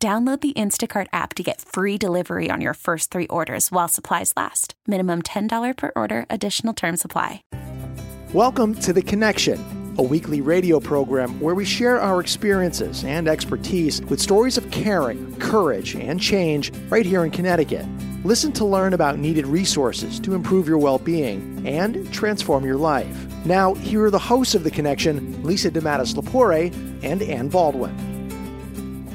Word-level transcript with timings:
Download 0.00 0.40
the 0.40 0.52
Instacart 0.52 1.08
app 1.12 1.34
to 1.34 1.42
get 1.42 1.60
free 1.60 1.98
delivery 1.98 2.52
on 2.52 2.60
your 2.60 2.74
first 2.74 3.10
three 3.10 3.26
orders 3.26 3.72
while 3.72 3.88
supplies 3.88 4.32
last. 4.36 4.74
Minimum 4.86 5.22
$10 5.22 5.76
per 5.76 5.90
order, 5.96 6.24
additional 6.30 6.72
term 6.72 6.96
supply. 6.96 7.42
Welcome 8.32 8.76
to 8.76 8.92
The 8.92 9.02
Connection, 9.02 9.58
a 9.98 10.02
weekly 10.04 10.40
radio 10.40 10.78
program 10.78 11.40
where 11.40 11.56
we 11.56 11.64
share 11.64 12.00
our 12.00 12.20
experiences 12.20 13.02
and 13.02 13.26
expertise 13.26 14.00
with 14.02 14.20
stories 14.20 14.56
of 14.56 14.70
caring, 14.70 15.34
courage, 15.40 15.96
and 15.96 16.20
change 16.20 16.72
right 16.90 17.04
here 17.04 17.24
in 17.24 17.32
Connecticut. 17.32 17.84
Listen 18.22 18.52
to 18.52 18.64
learn 18.64 18.94
about 18.94 19.18
needed 19.18 19.48
resources 19.48 20.20
to 20.20 20.36
improve 20.36 20.68
your 20.68 20.78
well 20.78 20.98
being 20.98 21.66
and 21.66 22.12
transform 22.12 22.64
your 22.64 22.76
life. 22.76 23.26
Now, 23.44 23.74
here 23.74 24.04
are 24.04 24.12
the 24.12 24.18
hosts 24.20 24.54
of 24.54 24.62
The 24.62 24.70
Connection, 24.70 25.42
Lisa 25.42 25.72
DeMattis 25.72 26.14
Lapore 26.14 26.72
and 27.02 27.20
Ann 27.20 27.48
Baldwin. 27.48 28.07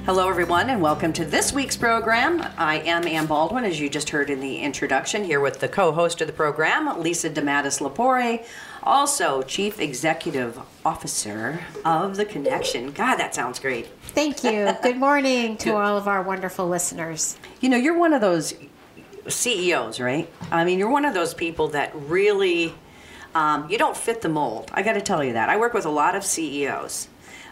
Hello, 0.05 0.27
everyone, 0.27 0.70
and 0.70 0.81
welcome 0.81 1.13
to 1.13 1.23
this 1.23 1.53
week's 1.53 1.77
program. 1.77 2.45
I 2.57 2.80
am 2.80 3.07
Ann 3.07 3.25
Baldwin, 3.25 3.63
as 3.63 3.80
you 3.80 3.89
just 3.89 4.09
heard 4.09 4.30
in 4.30 4.41
the 4.41 4.57
introduction, 4.57 5.23
here 5.23 5.39
with 5.39 5.61
the 5.61 5.69
co 5.69 5.94
host 5.94 6.19
of 6.19 6.28
the 6.28 6.33
program, 6.33 7.00
Lisa 7.02 7.30
DeMattis 7.30 7.80
Lapore, 7.80 8.45
also 8.83 9.41
Chief 9.44 9.80
Executive 9.80 10.59
Officer 10.83 11.61
of 11.86 12.17
The 12.17 12.25
Connection. 12.25 12.91
God, 12.91 13.16
that 13.16 13.33
sounds 13.33 13.59
great. 13.59 13.88
Thank 14.08 14.44
you. 14.44 14.73
Good 14.83 14.97
morning 14.97 15.55
to 15.59 15.78
all 15.78 15.97
of 15.97 16.09
our 16.09 16.22
wonderful 16.22 16.67
listeners. 16.67 17.38
You 17.61 17.69
know, 17.69 17.78
you're 17.78 17.97
one 17.97 18.11
of 18.11 18.19
those 18.19 18.53
CEOs, 19.30 20.02
right? 20.02 20.30
I 20.52 20.66
mean, 20.66 20.80
you're 20.80 20.91
one 20.91 21.06
of 21.06 21.13
those 21.13 21.33
people 21.33 21.69
that 21.69 21.94
really. 21.95 22.75
Um, 23.35 23.67
you 23.67 23.80
don't 23.80 23.97
fit 23.97 24.22
the 24.22 24.30
mold. 24.30 24.69
I 24.73 24.83
got 24.83 24.94
to 24.94 25.02
tell 25.02 25.23
you 25.23 25.33
that. 25.33 25.50
I 25.50 25.58
work 25.58 25.73
with 25.73 25.85
a 25.85 25.89
lot 25.89 26.16
of 26.16 26.23
CEOs 26.23 27.08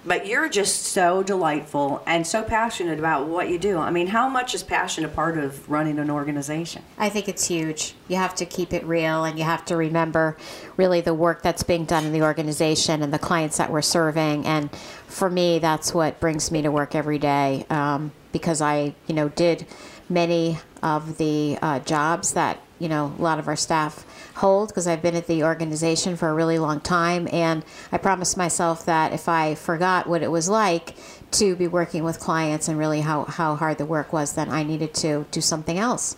but 0.06 0.26
you're 0.26 0.50
just 0.50 0.84
so 0.84 1.22
delightful 1.22 2.02
and 2.08 2.26
so 2.26 2.42
passionate 2.44 2.98
about 2.98 3.28
what 3.28 3.50
you 3.50 3.60
do. 3.60 3.78
I 3.78 3.92
mean, 3.92 4.08
how 4.08 4.28
much 4.28 4.56
is 4.56 4.64
passion 4.64 5.06
a 5.06 5.08
part 5.08 5.38
of 5.38 5.70
running 5.70 6.00
an 6.00 6.10
organization? 6.10 6.84
I 6.98 7.10
think 7.10 7.30
it's 7.30 7.48
huge. 7.48 7.94
You 8.08 8.16
have 8.16 8.34
to 8.36 8.46
keep 8.46 8.74
it 8.74 8.84
real 8.84 9.24
and 9.24 9.38
you 9.38 9.46
have 9.46 9.64
to 9.66 9.78
remember 9.78 10.38
really 10.76 11.02
the 11.02 11.14
work 11.14 11.44
that's 11.44 11.64
being 11.64 11.86
done 11.86 12.06
in 12.06 12.14
the 12.14 12.24
organization 12.24 13.04
and 13.04 13.14
the 13.14 13.20
clients 13.20 13.58
that 13.58 13.72
we're 13.72 13.82
serving. 13.82 14.46
And 14.46 14.74
for 15.08 15.30
me, 15.30 15.60
that's 15.60 15.94
what 15.94 16.20
brings 16.20 16.52
me 16.52 16.62
to 16.64 16.72
work 16.72 16.96
every 16.96 17.20
day 17.20 17.66
um, 17.70 18.12
because 18.32 18.62
I, 18.62 18.96
you 19.08 19.14
know, 19.14 19.30
did 19.30 19.68
many 20.10 20.60
of 20.82 21.18
the 21.18 21.58
uh, 21.62 21.80
jobs 21.80 22.34
that, 22.34 22.60
you 22.82 22.90
know, 22.90 23.14
a 23.18 23.22
lot 23.22 23.38
of 23.38 23.48
our 23.48 23.56
staff 23.56 24.06
hold 24.38 24.70
because 24.70 24.88
I've 24.88 25.04
been 25.04 25.16
at 25.16 25.28
the 25.28 25.44
organization 25.44 26.16
for 26.16 26.30
a 26.30 26.34
really 26.34 26.58
long 26.58 26.80
time. 26.80 27.28
And 27.32 27.64
I 27.92 28.00
promised 28.00 28.38
myself 28.38 28.86
that 28.86 29.14
if 29.14 29.30
I 29.30 29.54
forgot 29.54 30.08
what 30.08 30.24
it 30.24 30.32
was 30.32 30.50
like 30.50 30.96
to 31.32 31.56
be 31.56 31.68
working 31.68 32.04
with 32.04 32.20
clients 32.20 32.68
and 32.68 32.80
really 32.80 33.02
how, 33.02 33.26
how 33.26 33.56
hard 33.56 33.78
the 33.78 33.86
work 33.86 34.12
was, 34.12 34.34
then 34.34 34.50
I 34.50 34.64
needed 34.64 34.96
to 34.96 35.28
do 35.30 35.42
something 35.42 35.78
else. 35.78 36.18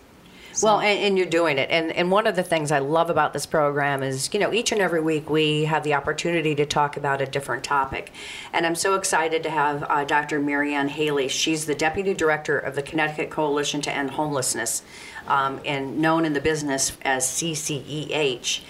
So. 0.54 0.68
Well, 0.68 0.82
and, 0.82 1.00
and, 1.00 1.18
you're 1.18 1.26
doing 1.26 1.58
it. 1.58 1.72
And, 1.72 1.92
and 1.92 2.12
one 2.12 2.28
of 2.28 2.36
the 2.36 2.44
things 2.44 2.72
I 2.72 2.78
love 2.78 3.10
about 3.10 3.34
this 3.34 3.48
program 3.48 4.04
is, 4.04 4.32
you 4.32 4.40
know, 4.40 4.54
each 4.54 4.72
and 4.72 4.80
every 4.80 5.02
week 5.02 5.28
we 5.28 5.66
have 5.66 5.84
the 5.84 5.96
opportunity 5.96 6.54
to 6.54 6.66
talk 6.66 6.96
about 6.96 7.22
a 7.22 7.26
different 7.26 7.64
topic. 7.64 8.12
And 8.54 8.64
I'm 8.64 8.76
so 8.76 8.94
excited 8.94 9.42
to 9.44 9.50
have 9.50 9.84
uh, 9.90 10.04
Dr. 10.04 10.40
Marianne 10.40 10.90
Haley. 10.90 11.28
She's 11.28 11.66
the 11.66 11.74
Deputy 11.74 12.14
Director 12.14 12.60
of 12.60 12.76
the 12.76 12.84
Connecticut 12.84 13.32
Coalition 13.32 13.82
to 13.82 13.92
End 13.92 14.12
Homelessness 14.12 14.84
um, 15.28 15.60
and 15.66 16.00
known 16.00 16.26
in 16.26 16.34
the 16.34 16.42
business 16.42 16.98
as 17.04 17.26
CCEH. 17.26 18.62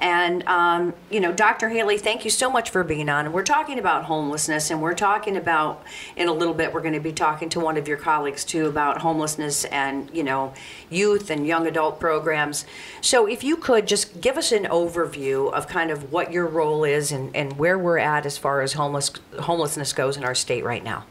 And, 0.00 0.46
um, 0.46 0.94
you 1.10 1.18
know, 1.18 1.32
Dr. 1.32 1.68
Haley, 1.68 1.98
thank 1.98 2.24
you 2.24 2.30
so 2.30 2.48
much 2.48 2.70
for 2.70 2.84
being 2.84 3.08
on. 3.08 3.24
And 3.24 3.34
we're 3.34 3.42
talking 3.42 3.80
about 3.80 4.04
homelessness, 4.04 4.70
and 4.70 4.80
we're 4.80 4.94
talking 4.94 5.36
about, 5.36 5.82
in 6.16 6.28
a 6.28 6.32
little 6.32 6.54
bit, 6.54 6.72
we're 6.72 6.82
going 6.82 6.94
to 6.94 7.00
be 7.00 7.12
talking 7.12 7.48
to 7.48 7.60
one 7.60 7.76
of 7.76 7.88
your 7.88 7.96
colleagues 7.96 8.44
too 8.44 8.66
about 8.66 8.98
homelessness 8.98 9.64
and, 9.64 10.08
you 10.14 10.22
know, 10.22 10.54
youth 10.88 11.30
and 11.30 11.48
young 11.48 11.66
adult 11.66 11.98
programs. 11.98 12.64
So, 13.00 13.26
if 13.26 13.42
you 13.42 13.56
could 13.56 13.88
just 13.88 14.20
give 14.20 14.36
us 14.36 14.52
an 14.52 14.64
overview 14.66 15.52
of 15.52 15.66
kind 15.66 15.90
of 15.90 16.12
what 16.12 16.32
your 16.32 16.46
role 16.46 16.84
is 16.84 17.10
and, 17.10 17.34
and 17.34 17.58
where 17.58 17.76
we're 17.76 17.98
at 17.98 18.24
as 18.24 18.38
far 18.38 18.60
as 18.60 18.74
homeless, 18.74 19.10
homelessness 19.40 19.92
goes 19.92 20.16
in 20.16 20.22
our 20.22 20.34
state 20.34 20.62
right 20.62 20.84
now. 20.84 21.06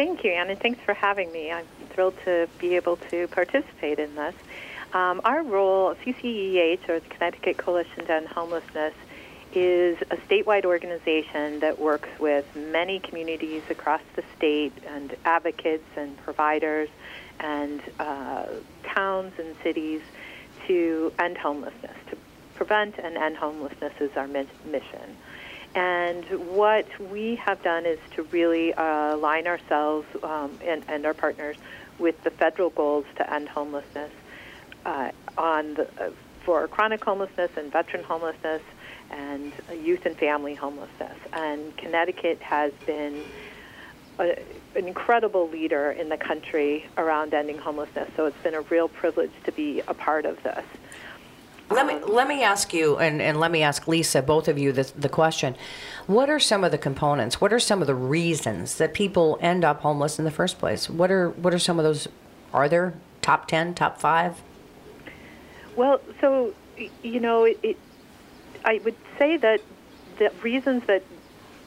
Thank 0.00 0.24
you, 0.24 0.30
Anna. 0.30 0.56
Thanks 0.56 0.80
for 0.82 0.94
having 0.94 1.30
me. 1.30 1.52
I'm 1.52 1.66
thrilled 1.90 2.14
to 2.24 2.48
be 2.58 2.74
able 2.76 2.96
to 3.10 3.28
participate 3.28 3.98
in 3.98 4.14
this. 4.14 4.34
Um, 4.94 5.20
our 5.24 5.42
role, 5.42 5.94
CCEH, 5.94 6.88
or 6.88 7.00
the 7.00 7.08
Connecticut 7.10 7.58
Coalition 7.58 8.10
on 8.10 8.24
Homelessness, 8.24 8.94
is 9.52 9.98
a 10.10 10.16
statewide 10.16 10.64
organization 10.64 11.60
that 11.60 11.78
works 11.78 12.08
with 12.18 12.46
many 12.56 12.98
communities 13.00 13.62
across 13.68 14.00
the 14.16 14.22
state 14.38 14.72
and 14.88 15.14
advocates 15.26 15.84
and 15.98 16.16
providers 16.24 16.88
and 17.38 17.82
uh, 17.98 18.46
towns 18.84 19.34
and 19.38 19.54
cities 19.62 20.00
to 20.66 21.12
end 21.18 21.36
homelessness. 21.36 21.98
To 22.08 22.16
prevent 22.54 22.96
and 22.96 23.18
end 23.18 23.36
homelessness 23.36 23.92
is 24.00 24.16
our 24.16 24.26
mission. 24.26 25.18
And 25.74 26.24
what 26.54 26.86
we 26.98 27.36
have 27.36 27.62
done 27.62 27.86
is 27.86 27.98
to 28.16 28.24
really 28.24 28.74
uh, 28.74 29.14
align 29.14 29.46
ourselves 29.46 30.06
um, 30.22 30.58
and, 30.64 30.84
and, 30.88 31.06
our 31.06 31.14
partners 31.14 31.56
with 31.98 32.20
the 32.24 32.30
federal 32.30 32.70
goals 32.70 33.04
to 33.16 33.32
end 33.32 33.48
homelessness 33.48 34.10
uh, 34.84 35.12
on 35.38 35.74
the, 35.74 35.88
uh, 36.02 36.10
for 36.44 36.66
chronic 36.66 37.04
homelessness 37.04 37.52
and 37.56 37.70
veteran 37.70 38.02
homelessness 38.02 38.62
and 39.10 39.52
youth 39.82 40.06
and 40.06 40.16
family 40.16 40.54
homelessness. 40.54 41.16
And 41.32 41.76
Connecticut 41.76 42.40
has 42.40 42.72
been 42.84 43.22
a, 44.18 44.42
an 44.74 44.86
incredible 44.88 45.48
leader 45.48 45.92
in 45.92 46.08
the 46.08 46.16
country 46.16 46.86
around 46.96 47.32
ending 47.32 47.58
homelessness. 47.58 48.10
So 48.16 48.26
it's 48.26 48.42
been 48.42 48.54
a 48.54 48.62
real 48.62 48.88
privilege 48.88 49.32
to 49.44 49.52
be 49.52 49.82
a 49.86 49.94
part 49.94 50.26
of 50.26 50.42
this. 50.42 50.64
Let 51.70 51.86
me 51.86 52.00
let 52.04 52.26
me 52.26 52.42
ask 52.42 52.74
you, 52.74 52.98
and, 52.98 53.22
and 53.22 53.38
let 53.38 53.52
me 53.52 53.62
ask 53.62 53.86
Lisa, 53.86 54.22
both 54.22 54.48
of 54.48 54.58
you, 54.58 54.72
the, 54.72 54.90
the 54.96 55.08
question: 55.08 55.54
What 56.08 56.28
are 56.28 56.40
some 56.40 56.64
of 56.64 56.72
the 56.72 56.78
components? 56.78 57.40
What 57.40 57.52
are 57.52 57.60
some 57.60 57.80
of 57.80 57.86
the 57.86 57.94
reasons 57.94 58.76
that 58.78 58.92
people 58.92 59.38
end 59.40 59.64
up 59.64 59.82
homeless 59.82 60.18
in 60.18 60.24
the 60.24 60.32
first 60.32 60.58
place? 60.58 60.90
What 60.90 61.12
are 61.12 61.30
what 61.30 61.54
are 61.54 61.60
some 61.60 61.78
of 61.78 61.84
those? 61.84 62.08
Are 62.52 62.68
there 62.68 62.94
top 63.22 63.46
ten, 63.46 63.74
top 63.74 64.00
five? 64.00 64.42
Well, 65.76 66.00
so 66.20 66.54
you 67.02 67.20
know, 67.20 67.44
it, 67.44 67.58
it, 67.62 67.76
I 68.64 68.80
would 68.84 68.96
say 69.16 69.36
that 69.36 69.60
the 70.18 70.32
reasons 70.42 70.82
that 70.86 71.04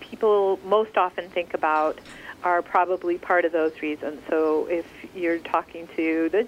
people 0.02 0.60
most 0.66 0.98
often 0.98 1.30
think 1.30 1.54
about 1.54 2.00
are 2.44 2.62
probably 2.62 3.18
part 3.18 3.46
of 3.46 3.54
those 3.54 3.72
reasons. 3.82 4.20
So 4.30 4.66
if 4.66 4.86
you're 5.16 5.40
talking 5.40 5.88
to 5.96 6.28
the 6.30 6.46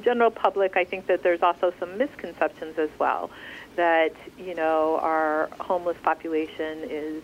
general 0.00 0.30
public, 0.30 0.76
I 0.76 0.84
think 0.84 1.06
that 1.06 1.22
there's 1.22 1.42
also 1.42 1.72
some 1.78 1.98
misconceptions 1.98 2.78
as 2.78 2.90
well 2.98 3.30
that 3.76 4.14
you 4.38 4.54
know 4.54 4.98
our 5.00 5.48
homeless 5.60 5.96
population 6.02 6.84
is 6.90 7.22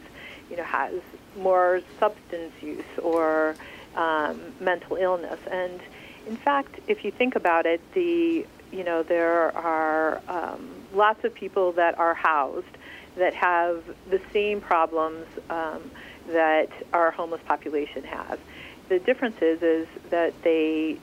you 0.50 0.56
know 0.56 0.64
has 0.64 0.94
more 1.36 1.80
substance 1.98 2.52
use 2.60 2.84
or 3.02 3.54
um, 3.96 4.40
mental 4.60 4.96
illness, 4.96 5.38
and 5.50 5.80
in 6.26 6.36
fact, 6.36 6.80
if 6.86 7.04
you 7.04 7.10
think 7.10 7.36
about 7.36 7.66
it, 7.66 7.80
the 7.94 8.46
you 8.70 8.84
know 8.84 9.02
there 9.02 9.56
are 9.56 10.20
um, 10.28 10.70
lots 10.92 11.24
of 11.24 11.34
people 11.34 11.72
that 11.72 11.98
are 11.98 12.14
housed 12.14 12.66
that 13.16 13.34
have 13.34 13.82
the 14.10 14.20
same 14.32 14.60
problems 14.60 15.26
um, 15.50 15.90
that 16.28 16.68
our 16.92 17.10
homeless 17.10 17.40
population 17.46 18.04
has. 18.04 18.38
The 18.88 18.98
difference 18.98 19.40
is 19.42 19.62
is 19.62 19.88
that 20.10 20.34
they 20.42 20.98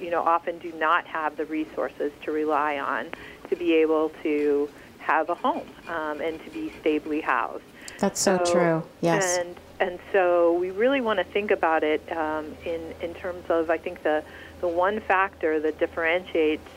you 0.00 0.10
know, 0.10 0.22
often 0.22 0.58
do 0.58 0.72
not 0.72 1.06
have 1.06 1.36
the 1.36 1.44
resources 1.46 2.12
to 2.22 2.32
rely 2.32 2.78
on 2.78 3.08
to 3.48 3.56
be 3.56 3.74
able 3.74 4.10
to 4.22 4.68
have 4.98 5.28
a 5.28 5.34
home 5.34 5.68
um, 5.88 6.20
and 6.20 6.42
to 6.44 6.50
be 6.50 6.72
stably 6.80 7.20
housed. 7.20 7.64
That's 7.98 8.20
so, 8.20 8.38
so, 8.44 8.52
true. 8.52 8.82
Yes. 9.00 9.38
And 9.38 9.56
and 9.80 9.98
so 10.12 10.52
we 10.54 10.70
really 10.70 11.00
want 11.00 11.18
to 11.18 11.24
think 11.24 11.50
about 11.50 11.82
it 11.82 12.00
um, 12.12 12.56
in 12.64 12.94
in 13.00 13.14
terms 13.14 13.44
of 13.48 13.70
I 13.70 13.78
think 13.78 14.02
the 14.02 14.24
the 14.60 14.68
one 14.68 15.00
factor 15.00 15.60
that 15.60 15.78
differentiates 15.78 16.68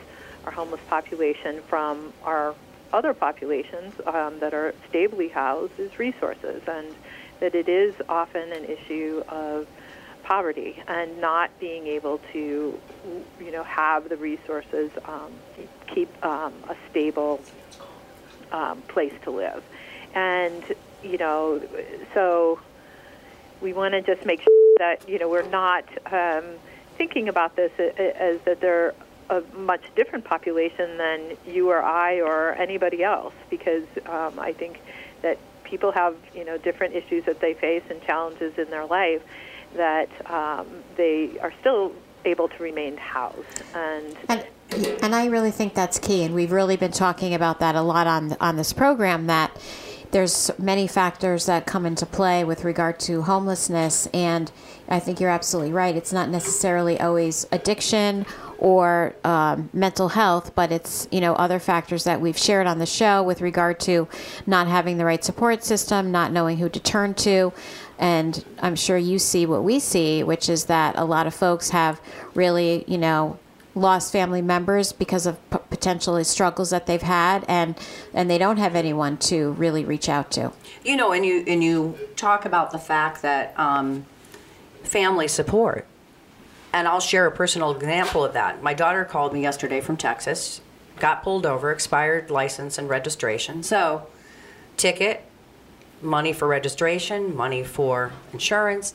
our 0.46 0.52
homeless 0.52 0.82
population 0.90 1.62
from 1.68 2.14
our 2.24 2.56
other 2.94 3.14
populations 3.14 3.94
um, 4.06 4.40
that 4.40 4.54
are 4.54 4.74
stably 4.90 5.28
housed 5.28 5.78
is 5.80 5.98
resources, 6.00 6.62
and 6.68 6.88
that 7.40 7.54
it 7.56 7.68
is 7.68 7.94
often 8.10 8.52
an 8.52 8.66
issue 8.66 9.24
of 9.30 9.68
poverty 10.28 10.76
and 10.88 11.22
not 11.22 11.50
being 11.60 11.88
able 11.88 12.20
to, 12.34 12.78
you 13.40 13.52
know, 13.52 13.64
have 13.64 14.10
the 14.10 14.18
resources, 14.18 14.92
um, 15.06 15.32
keep 15.94 16.10
um, 16.24 16.54
a 16.70 16.76
stable 16.90 17.40
um, 18.52 18.82
place 18.90 19.14
to 19.24 19.32
live. 19.32 19.64
And, 20.14 20.64
you 21.02 21.18
know, 21.18 21.62
so 22.14 22.60
we 23.62 23.72
want 23.72 23.94
to 23.94 24.02
just 24.02 24.26
make 24.26 24.42
sure 24.42 24.76
that, 24.80 25.08
you 25.08 25.18
know, 25.18 25.30
we're 25.30 25.50
not 25.50 25.86
um, 26.12 26.56
thinking 26.98 27.30
about 27.30 27.56
this 27.56 27.72
as 27.80 28.40
that 28.46 28.60
they're 28.60 28.94
a 29.30 29.42
much 29.56 29.84
different 29.96 30.26
population 30.26 30.98
than 30.98 31.38
you 31.46 31.70
or 31.70 31.82
I 31.82 32.22
or 32.22 32.54
anybody 32.54 33.04
else 33.04 33.34
because 33.50 33.84
um, 34.06 34.40
I 34.40 34.54
think 34.54 34.80
that 35.22 35.38
people 35.64 35.92
have, 35.92 36.16
you 36.34 36.46
know, 36.46 36.58
different 36.58 36.96
issues 36.96 37.26
that 37.26 37.40
they 37.40 37.54
face 37.54 37.84
and 37.90 38.02
challenges 38.04 38.58
in 38.58 38.70
their 38.70 38.86
life 38.86 39.22
that 39.76 40.10
um, 40.32 40.68
they 40.96 41.38
are 41.42 41.54
still 41.60 41.94
able 42.26 42.48
to 42.50 42.64
remain 42.64 42.98
housed. 42.98 43.64
And, 43.74 44.18
and 44.28 44.48
and 45.02 45.16
I 45.16 45.28
really 45.28 45.52
think 45.52 45.74
that's 45.74 45.98
key, 45.98 46.24
and 46.24 46.36
we've 46.36 46.52
really 46.52 46.76
been 46.76 46.92
talking 46.92 47.34
about 47.34 47.60
that 47.60 47.76
a 47.76 47.82
lot 47.82 48.08
on 48.08 48.36
on 48.42 48.58
this 48.58 48.74
program. 48.74 49.28
That 49.28 49.52
there's 50.12 50.52
many 50.58 50.88
factors 50.88 51.46
that 51.46 51.66
come 51.66 51.86
into 51.86 52.06
play 52.06 52.44
with 52.44 52.64
regard 52.64 53.00
to 53.02 53.22
homelessness, 53.22 54.08
and 54.08 54.52
I 54.90 55.00
think 55.00 55.20
you're 55.20 55.30
absolutely 55.30 55.72
right. 55.72 55.96
It's 55.96 56.12
not 56.12 56.30
necessarily 56.30 57.00
always 57.00 57.46
addiction 57.52 58.26
or 58.58 59.16
um, 59.24 59.70
mental 59.72 60.10
health, 60.10 60.54
but 60.54 60.72
it's 60.72 61.08
you 61.12 61.22
know 61.22 61.34
other 61.36 61.60
factors 61.60 62.04
that 62.04 62.20
we've 62.20 62.38
shared 62.38 62.68
on 62.68 62.80
the 62.80 62.86
show 62.86 63.24
with 63.24 63.42
regard 63.42 63.80
to 63.82 64.08
not 64.46 64.68
having 64.68 64.98
the 64.98 65.06
right 65.06 65.24
support 65.24 65.64
system, 65.64 66.12
not 66.12 66.34
knowing 66.34 66.58
who 66.58 66.68
to 66.68 66.80
turn 66.80 67.14
to, 67.14 67.54
and 68.00 68.44
I'm 68.60 68.76
sure 68.76 68.98
you 68.98 69.20
see 69.20 69.46
what 69.46 69.64
we 69.64 69.80
see, 69.80 70.24
which 70.24 70.50
is 70.50 70.66
that 70.66 70.96
a 70.98 71.06
lot 71.06 71.28
of 71.28 71.34
folks 71.34 71.72
have 71.72 72.00
really 72.34 72.84
you 72.88 72.98
know 72.98 73.40
lost 73.76 74.12
family 74.12 74.42
members 74.42 74.92
because 74.92 75.26
of 75.26 75.50
p- 75.50 75.58
potentially 75.70 76.24
struggles 76.24 76.72
that 76.72 76.88
they've 76.88 77.02
had 77.02 77.46
and 77.48 77.78
and 78.14 78.30
they 78.30 78.38
don't 78.38 78.58
have 78.58 78.76
anyone 78.76 79.18
to 79.18 79.52
really 79.52 79.86
reach 79.86 80.10
out 80.10 80.32
to. 80.32 80.52
You 80.84 80.96
know 80.96 81.12
and 81.12 81.26
you 81.26 81.44
and 81.48 81.64
you 81.64 81.98
talk 82.16 82.46
about 82.46 82.72
the 82.72 82.80
fact 82.80 83.22
that 83.22 83.58
um, 83.58 84.06
family 84.84 85.28
support. 85.28 85.86
And 86.74 86.88
i'll 86.88 87.00
share 87.00 87.26
a 87.26 87.32
personal 87.32 87.72
example 87.72 88.24
of 88.24 88.34
that. 88.34 88.62
My 88.62 88.74
daughter 88.74 89.06
called 89.06 89.34
me 89.34 89.42
yesterday 89.42 89.82
from 89.82 89.98
texas 89.98 90.62
got 91.00 91.24
pulled 91.24 91.46
over 91.46 91.72
expired 91.72 92.30
license 92.30 92.78
and 92.78 92.90
registration. 92.90 93.64
So 93.64 94.08
ticket 94.76 95.24
money 96.02 96.34
for 96.34 96.48
registration 96.48 97.36
money 97.36 97.64
for 97.64 98.12
insurance 98.34 98.94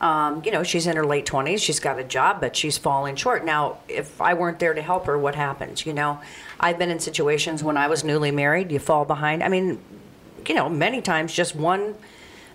um, 0.00 0.42
you 0.44 0.50
know, 0.50 0.62
she's 0.62 0.86
in 0.86 0.96
her 0.96 1.04
late 1.04 1.26
20s. 1.26 1.58
She's 1.58 1.78
got 1.78 1.98
a 1.98 2.04
job, 2.04 2.40
but 2.40 2.56
she's 2.56 2.78
falling 2.78 3.16
short. 3.16 3.44
Now, 3.44 3.78
if 3.86 4.20
I 4.20 4.32
weren't 4.32 4.58
there 4.58 4.72
to 4.72 4.80
help 4.80 5.06
her, 5.06 5.18
what 5.18 5.34
happens? 5.34 5.84
You 5.84 5.92
know, 5.92 6.20
I've 6.58 6.78
been 6.78 6.90
in 6.90 7.00
situations 7.00 7.62
when 7.62 7.76
I 7.76 7.86
was 7.86 8.02
newly 8.02 8.30
married, 8.30 8.72
you 8.72 8.78
fall 8.78 9.04
behind. 9.04 9.42
I 9.42 9.48
mean, 9.48 9.78
you 10.48 10.54
know, 10.54 10.70
many 10.70 11.02
times 11.02 11.34
just 11.34 11.54
one 11.54 11.96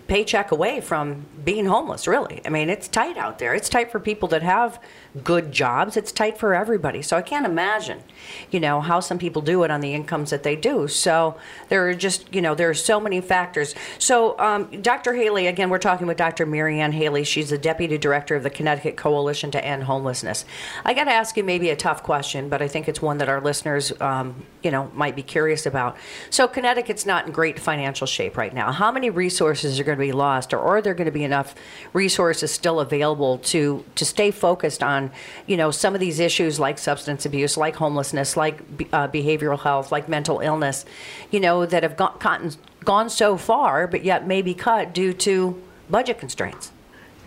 paycheck 0.07 0.51
away 0.51 0.81
from 0.81 1.25
being 1.43 1.67
homeless, 1.67 2.07
really. 2.07 2.41
I 2.45 2.49
mean, 2.49 2.69
it's 2.69 2.87
tight 2.87 3.17
out 3.17 3.37
there. 3.37 3.53
It's 3.53 3.69
tight 3.69 3.91
for 3.91 3.99
people 3.99 4.27
that 4.29 4.41
have 4.41 4.79
good 5.23 5.51
jobs. 5.51 5.95
It's 5.95 6.11
tight 6.11 6.37
for 6.37 6.53
everybody. 6.53 7.01
So 7.01 7.15
I 7.15 7.21
can't 7.21 7.45
imagine, 7.45 8.03
you 8.51 8.59
know, 8.59 8.81
how 8.81 8.99
some 8.99 9.17
people 9.17 9.41
do 9.41 9.63
it 9.63 9.71
on 9.71 9.81
the 9.81 9.93
incomes 9.93 10.29
that 10.31 10.43
they 10.43 10.55
do. 10.55 10.87
So 10.87 11.37
there 11.69 11.87
are 11.87 11.93
just, 11.93 12.33
you 12.33 12.41
know, 12.41 12.53
there 12.53 12.69
are 12.69 12.73
so 12.73 12.99
many 12.99 13.21
factors. 13.21 13.75
So 13.97 14.37
um, 14.39 14.81
Dr. 14.81 15.13
Haley, 15.13 15.47
again, 15.47 15.69
we're 15.69 15.77
talking 15.79 16.07
with 16.07 16.17
Dr. 16.17 16.45
Marianne 16.45 16.91
Haley. 16.91 17.23
She's 17.23 17.49
the 17.49 17.57
deputy 17.57 17.97
director 17.97 18.35
of 18.35 18.43
the 18.43 18.49
Connecticut 18.49 18.97
Coalition 18.97 19.51
to 19.51 19.63
End 19.63 19.83
Homelessness. 19.83 20.45
I 20.83 20.93
got 20.93 21.05
to 21.05 21.11
ask 21.11 21.37
you 21.37 21.43
maybe 21.43 21.69
a 21.69 21.75
tough 21.75 22.03
question, 22.03 22.49
but 22.49 22.61
I 22.61 22.67
think 22.67 22.87
it's 22.89 23.01
one 23.01 23.17
that 23.19 23.29
our 23.29 23.41
listeners, 23.41 23.93
um, 24.01 24.45
you 24.63 24.71
know, 24.71 24.91
might 24.93 25.15
be 25.15 25.23
curious 25.23 25.65
about. 25.65 25.95
So 26.29 26.47
Connecticut's 26.47 27.05
not 27.05 27.25
in 27.25 27.31
great 27.31 27.59
financial 27.59 28.07
shape 28.07 28.35
right 28.37 28.53
now. 28.53 28.71
How 28.71 28.91
many 28.91 29.09
resources 29.09 29.79
are 29.79 29.83
going 29.83 29.97
to 29.97 30.03
be 30.03 30.11
lost, 30.11 30.53
or 30.53 30.59
are 30.59 30.81
there 30.81 30.93
going 30.93 31.05
to 31.05 31.11
be 31.11 31.23
enough 31.23 31.55
resources 31.93 32.51
still 32.51 32.79
available 32.79 33.37
to 33.39 33.85
to 33.95 34.05
stay 34.05 34.31
focused 34.31 34.83
on 34.83 35.04
you 35.47 35.57
know, 35.57 35.71
some 35.71 35.93
of 35.93 35.99
these 35.99 36.19
issues 36.19 36.59
like 36.59 36.77
substance 36.77 37.25
abuse, 37.25 37.57
like 37.57 37.75
homelessness, 37.75 38.37
like 38.37 38.59
uh, 38.93 39.07
behavioral 39.07 39.59
health, 39.59 39.91
like 39.91 40.09
mental 40.09 40.39
illness, 40.39 40.85
you 41.31 41.39
know, 41.39 41.65
that 41.65 41.83
have 41.83 41.97
gone, 41.97 42.17
gotten, 42.19 42.51
gone 42.83 43.09
so 43.09 43.37
far, 43.37 43.87
but 43.87 44.03
yet 44.03 44.27
may 44.27 44.41
be 44.41 44.53
cut 44.53 44.93
due 44.93 45.13
to 45.13 45.61
budget 45.89 46.19
constraints? 46.19 46.71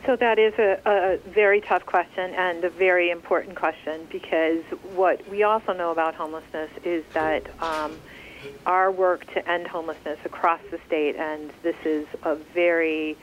So 0.06 0.16
that 0.16 0.38
is 0.38 0.54
a, 0.58 0.80
a, 0.86 1.18
very 1.28 1.60
tough 1.60 1.84
question 1.84 2.32
and 2.34 2.64
a 2.64 2.70
very 2.70 3.10
important 3.10 3.56
question 3.56 4.06
because 4.10 4.62
what 4.94 5.28
we 5.28 5.42
also 5.42 5.74
know 5.74 5.90
about 5.90 6.14
homelessness 6.14 6.70
is 6.82 7.04
that 7.12 7.46
um, 7.62 7.98
our 8.64 8.90
work 8.90 9.26
to 9.34 9.50
end 9.50 9.66
homelessness 9.66 10.18
across 10.24 10.60
the 10.70 10.78
state, 10.86 11.16
and 11.16 11.52
this 11.62 11.76
is 11.84 12.06
a 12.22 12.36
very 12.36 13.18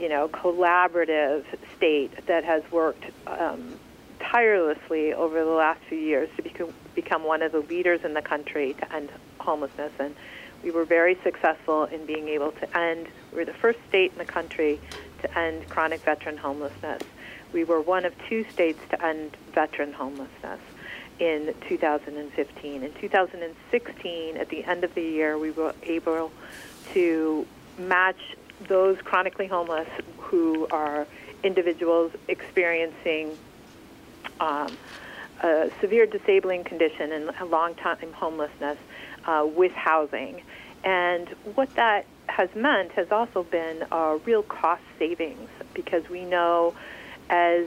you 0.00 0.08
know, 0.08 0.28
collaborative 0.28 1.44
state 1.76 2.26
that 2.26 2.44
has 2.44 2.62
worked 2.70 3.04
um, 3.26 3.78
tirelessly 4.20 5.12
over 5.12 5.44
the 5.44 5.50
last 5.50 5.80
few 5.88 5.98
years 5.98 6.28
to 6.36 6.42
become, 6.42 6.72
become 6.94 7.24
one 7.24 7.42
of 7.42 7.52
the 7.52 7.60
leaders 7.60 8.04
in 8.04 8.14
the 8.14 8.22
country 8.22 8.74
to 8.74 8.94
end 8.94 9.10
homelessness. 9.38 9.92
And 9.98 10.14
we 10.62 10.70
were 10.70 10.84
very 10.84 11.18
successful 11.22 11.84
in 11.84 12.06
being 12.06 12.28
able 12.28 12.52
to 12.52 12.78
end, 12.78 13.08
we 13.32 13.38
were 13.38 13.44
the 13.44 13.52
first 13.52 13.78
state 13.88 14.12
in 14.12 14.18
the 14.18 14.24
country 14.24 14.80
to 15.22 15.38
end 15.38 15.68
chronic 15.68 16.00
veteran 16.00 16.36
homelessness. 16.36 17.02
We 17.52 17.64
were 17.64 17.80
one 17.80 18.04
of 18.04 18.14
two 18.28 18.44
states 18.52 18.80
to 18.90 19.04
end 19.04 19.36
veteran 19.52 19.92
homelessness 19.92 20.60
in 21.18 21.54
2015. 21.68 22.82
In 22.82 22.92
2016, 22.94 24.36
at 24.36 24.48
the 24.48 24.64
end 24.64 24.84
of 24.84 24.94
the 24.94 25.02
year, 25.02 25.38
we 25.38 25.50
were 25.50 25.74
able 25.82 26.30
to 26.92 27.46
match 27.78 28.36
those 28.68 28.98
chronically 29.02 29.46
homeless 29.46 29.88
who 30.18 30.66
are 30.70 31.06
individuals 31.42 32.12
experiencing 32.28 33.36
um, 34.40 34.76
a 35.42 35.70
severe 35.80 36.06
disabling 36.06 36.64
condition 36.64 37.12
and 37.12 37.50
long 37.50 37.74
time 37.74 38.12
homelessness 38.12 38.78
uh, 39.26 39.46
with 39.54 39.72
housing. 39.72 40.42
And 40.84 41.28
what 41.54 41.74
that 41.74 42.06
has 42.28 42.54
meant 42.54 42.92
has 42.92 43.10
also 43.12 43.42
been 43.42 43.84
a 43.90 44.18
real 44.24 44.42
cost 44.42 44.82
savings 44.98 45.48
because 45.74 46.08
we 46.08 46.24
know 46.24 46.74
as 47.28 47.66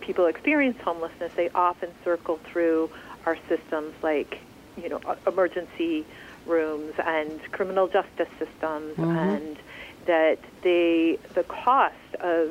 people 0.00 0.26
experience 0.26 0.78
homelessness, 0.82 1.32
they 1.34 1.48
often 1.50 1.90
circle 2.04 2.38
through 2.50 2.90
our 3.24 3.36
systems 3.48 3.94
like, 4.02 4.40
you 4.76 4.88
know, 4.88 5.00
emergency 5.26 6.06
rooms 6.46 6.94
and 7.04 7.40
criminal 7.52 7.88
justice 7.88 8.28
systems 8.38 8.96
mm-hmm. 8.96 9.04
and 9.04 9.56
that 10.06 10.38
the 10.62 11.18
the 11.34 11.44
cost 11.44 11.94
of 12.20 12.50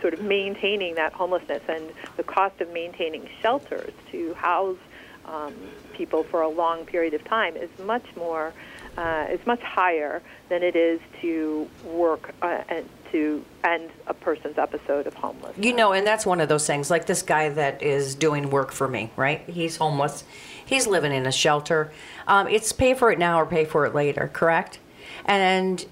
sort 0.00 0.14
of 0.14 0.22
maintaining 0.22 0.94
that 0.96 1.12
homelessness 1.12 1.62
and 1.68 1.90
the 2.16 2.22
cost 2.22 2.60
of 2.60 2.70
maintaining 2.72 3.28
shelters 3.40 3.92
to 4.10 4.34
house 4.34 4.76
um, 5.24 5.54
people 5.94 6.22
for 6.24 6.42
a 6.42 6.48
long 6.48 6.84
period 6.84 7.14
of 7.14 7.24
time 7.24 7.56
is 7.56 7.70
much 7.78 8.04
more 8.16 8.52
uh, 8.96 9.26
is 9.30 9.44
much 9.46 9.60
higher 9.60 10.22
than 10.48 10.62
it 10.62 10.76
is 10.76 11.00
to 11.20 11.68
work 11.84 12.34
uh, 12.42 12.62
and 12.68 12.88
to 13.10 13.44
end 13.64 13.90
a 14.06 14.14
person's 14.14 14.58
episode 14.58 15.06
of 15.06 15.14
homelessness. 15.14 15.64
You 15.64 15.72
know, 15.72 15.92
and 15.92 16.06
that's 16.06 16.26
one 16.26 16.40
of 16.40 16.48
those 16.48 16.66
things. 16.66 16.90
Like 16.90 17.06
this 17.06 17.22
guy 17.22 17.48
that 17.48 17.82
is 17.82 18.14
doing 18.14 18.50
work 18.50 18.72
for 18.72 18.88
me, 18.88 19.10
right? 19.16 19.40
He's 19.48 19.76
homeless. 19.76 20.24
He's 20.64 20.86
living 20.86 21.12
in 21.12 21.26
a 21.26 21.32
shelter. 21.32 21.92
Um, 22.26 22.48
it's 22.48 22.72
pay 22.72 22.94
for 22.94 23.10
it 23.10 23.18
now 23.18 23.40
or 23.40 23.46
pay 23.46 23.64
for 23.64 23.86
it 23.86 23.94
later, 23.94 24.30
correct? 24.32 24.78
And 25.24 25.84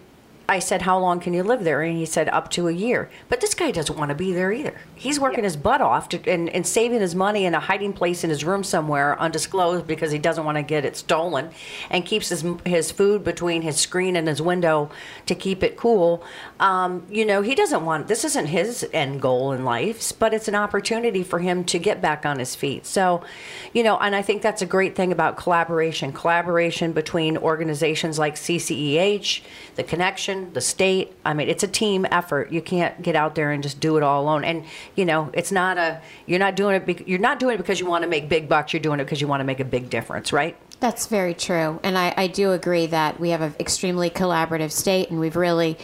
I 0.52 0.58
said, 0.58 0.82
How 0.82 0.98
long 0.98 1.18
can 1.18 1.32
you 1.32 1.42
live 1.42 1.64
there? 1.64 1.80
And 1.80 1.96
he 1.96 2.04
said, 2.04 2.28
Up 2.28 2.50
to 2.50 2.68
a 2.68 2.72
year. 2.72 3.08
But 3.30 3.40
this 3.40 3.54
guy 3.54 3.70
doesn't 3.70 3.98
want 3.98 4.10
to 4.10 4.14
be 4.14 4.34
there 4.34 4.52
either. 4.52 4.78
He's 4.94 5.18
working 5.18 5.38
yeah. 5.38 5.44
his 5.44 5.56
butt 5.56 5.80
off 5.80 6.10
to, 6.10 6.30
and, 6.30 6.50
and 6.50 6.66
saving 6.66 7.00
his 7.00 7.14
money 7.14 7.46
in 7.46 7.54
a 7.54 7.60
hiding 7.60 7.94
place 7.94 8.22
in 8.22 8.28
his 8.28 8.44
room 8.44 8.62
somewhere 8.62 9.18
undisclosed 9.18 9.86
because 9.86 10.12
he 10.12 10.18
doesn't 10.18 10.44
want 10.44 10.58
to 10.58 10.62
get 10.62 10.84
it 10.84 10.94
stolen 10.94 11.48
and 11.88 12.04
keeps 12.04 12.28
his, 12.28 12.44
his 12.66 12.90
food 12.90 13.24
between 13.24 13.62
his 13.62 13.78
screen 13.78 14.14
and 14.14 14.28
his 14.28 14.42
window 14.42 14.90
to 15.24 15.34
keep 15.34 15.62
it 15.62 15.78
cool. 15.78 16.22
Um, 16.60 17.06
you 17.10 17.24
know, 17.24 17.40
he 17.40 17.54
doesn't 17.54 17.82
want 17.86 18.08
this 18.08 18.22
isn't 18.22 18.46
his 18.46 18.86
end 18.92 19.22
goal 19.22 19.52
in 19.52 19.64
life, 19.64 20.12
but 20.18 20.34
it's 20.34 20.48
an 20.48 20.54
opportunity 20.54 21.22
for 21.22 21.38
him 21.38 21.64
to 21.64 21.78
get 21.78 22.02
back 22.02 22.26
on 22.26 22.38
his 22.38 22.54
feet. 22.54 22.84
So, 22.84 23.24
you 23.72 23.82
know, 23.82 23.96
and 23.96 24.14
I 24.14 24.20
think 24.20 24.42
that's 24.42 24.60
a 24.60 24.66
great 24.66 24.96
thing 24.96 25.12
about 25.12 25.38
collaboration 25.38 26.12
collaboration 26.12 26.92
between 26.92 27.38
organizations 27.38 28.18
like 28.18 28.34
CCEH, 28.34 29.40
The 29.76 29.82
Connection, 29.82 30.41
the 30.52 30.60
state. 30.60 31.12
I 31.24 31.34
mean, 31.34 31.48
it's 31.48 31.62
a 31.62 31.68
team 31.68 32.06
effort. 32.10 32.52
You 32.52 32.62
can't 32.62 33.00
get 33.02 33.16
out 33.16 33.34
there 33.34 33.52
and 33.52 33.62
just 33.62 33.80
do 33.80 33.96
it 33.96 34.02
all 34.02 34.22
alone. 34.22 34.44
And 34.44 34.64
you 34.96 35.04
know, 35.04 35.30
it's 35.32 35.52
not 35.52 35.78
a 35.78 36.00
you're 36.26 36.38
not 36.38 36.56
doing 36.56 36.76
it. 36.76 36.86
Be, 36.86 37.02
you're 37.06 37.18
not 37.18 37.38
doing 37.38 37.54
it 37.54 37.58
because 37.58 37.80
you 37.80 37.86
want 37.86 38.02
to 38.02 38.08
make 38.08 38.28
big 38.28 38.48
bucks. 38.48 38.72
You're 38.72 38.80
doing 38.80 39.00
it 39.00 39.04
because 39.04 39.20
you 39.20 39.28
want 39.28 39.40
to 39.40 39.44
make 39.44 39.60
a 39.60 39.64
big 39.64 39.90
difference, 39.90 40.32
right? 40.32 40.56
That's 40.80 41.06
very 41.06 41.34
true, 41.34 41.78
and 41.84 41.96
I, 41.96 42.12
I 42.16 42.26
do 42.26 42.50
agree 42.50 42.86
that 42.86 43.20
we 43.20 43.30
have 43.30 43.40
an 43.40 43.54
extremely 43.60 44.10
collaborative 44.10 44.72
state, 44.72 45.10
and 45.10 45.20
we've 45.20 45.36
really 45.36 45.78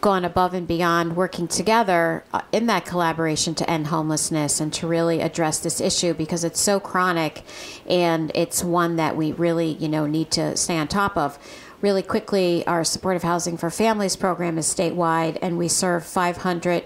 gone 0.00 0.24
above 0.24 0.54
and 0.54 0.66
beyond 0.66 1.16
working 1.16 1.48
together 1.48 2.24
uh, 2.32 2.40
in 2.52 2.66
that 2.66 2.84
collaboration 2.84 3.54
to 3.54 3.68
end 3.68 3.88
homelessness 3.88 4.60
and 4.60 4.72
to 4.72 4.86
really 4.86 5.20
address 5.20 5.58
this 5.58 5.80
issue 5.80 6.14
because 6.14 6.44
it's 6.44 6.60
so 6.60 6.78
chronic 6.78 7.42
and 7.88 8.30
it's 8.34 8.62
one 8.62 8.96
that 8.96 9.16
we 9.16 9.32
really 9.32 9.72
you 9.74 9.88
know 9.88 10.06
need 10.06 10.30
to 10.30 10.56
stay 10.56 10.76
on 10.76 10.86
top 10.86 11.16
of 11.16 11.38
really 11.80 12.02
quickly 12.02 12.66
our 12.66 12.84
supportive 12.84 13.22
housing 13.22 13.56
for 13.56 13.70
families 13.70 14.16
program 14.16 14.58
is 14.58 14.66
statewide 14.72 15.38
and 15.40 15.56
we 15.56 15.68
serve 15.68 16.04
500 16.04 16.84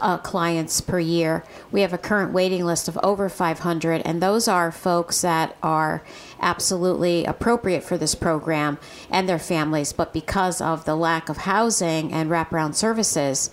uh, 0.00 0.18
clients 0.18 0.80
per 0.80 0.98
year. 0.98 1.44
We 1.70 1.80
have 1.80 1.92
a 1.92 1.98
current 1.98 2.32
waiting 2.32 2.64
list 2.64 2.88
of 2.88 2.98
over 3.02 3.28
500, 3.28 4.02
and 4.04 4.22
those 4.22 4.48
are 4.48 4.70
folks 4.72 5.22
that 5.22 5.56
are 5.62 6.02
absolutely 6.40 7.24
appropriate 7.24 7.84
for 7.84 7.96
this 7.96 8.14
program 8.14 8.78
and 9.10 9.28
their 9.28 9.38
families, 9.38 9.92
but 9.92 10.12
because 10.12 10.60
of 10.60 10.84
the 10.84 10.96
lack 10.96 11.28
of 11.28 11.38
housing 11.38 12.12
and 12.12 12.30
wraparound 12.30 12.74
services, 12.74 13.50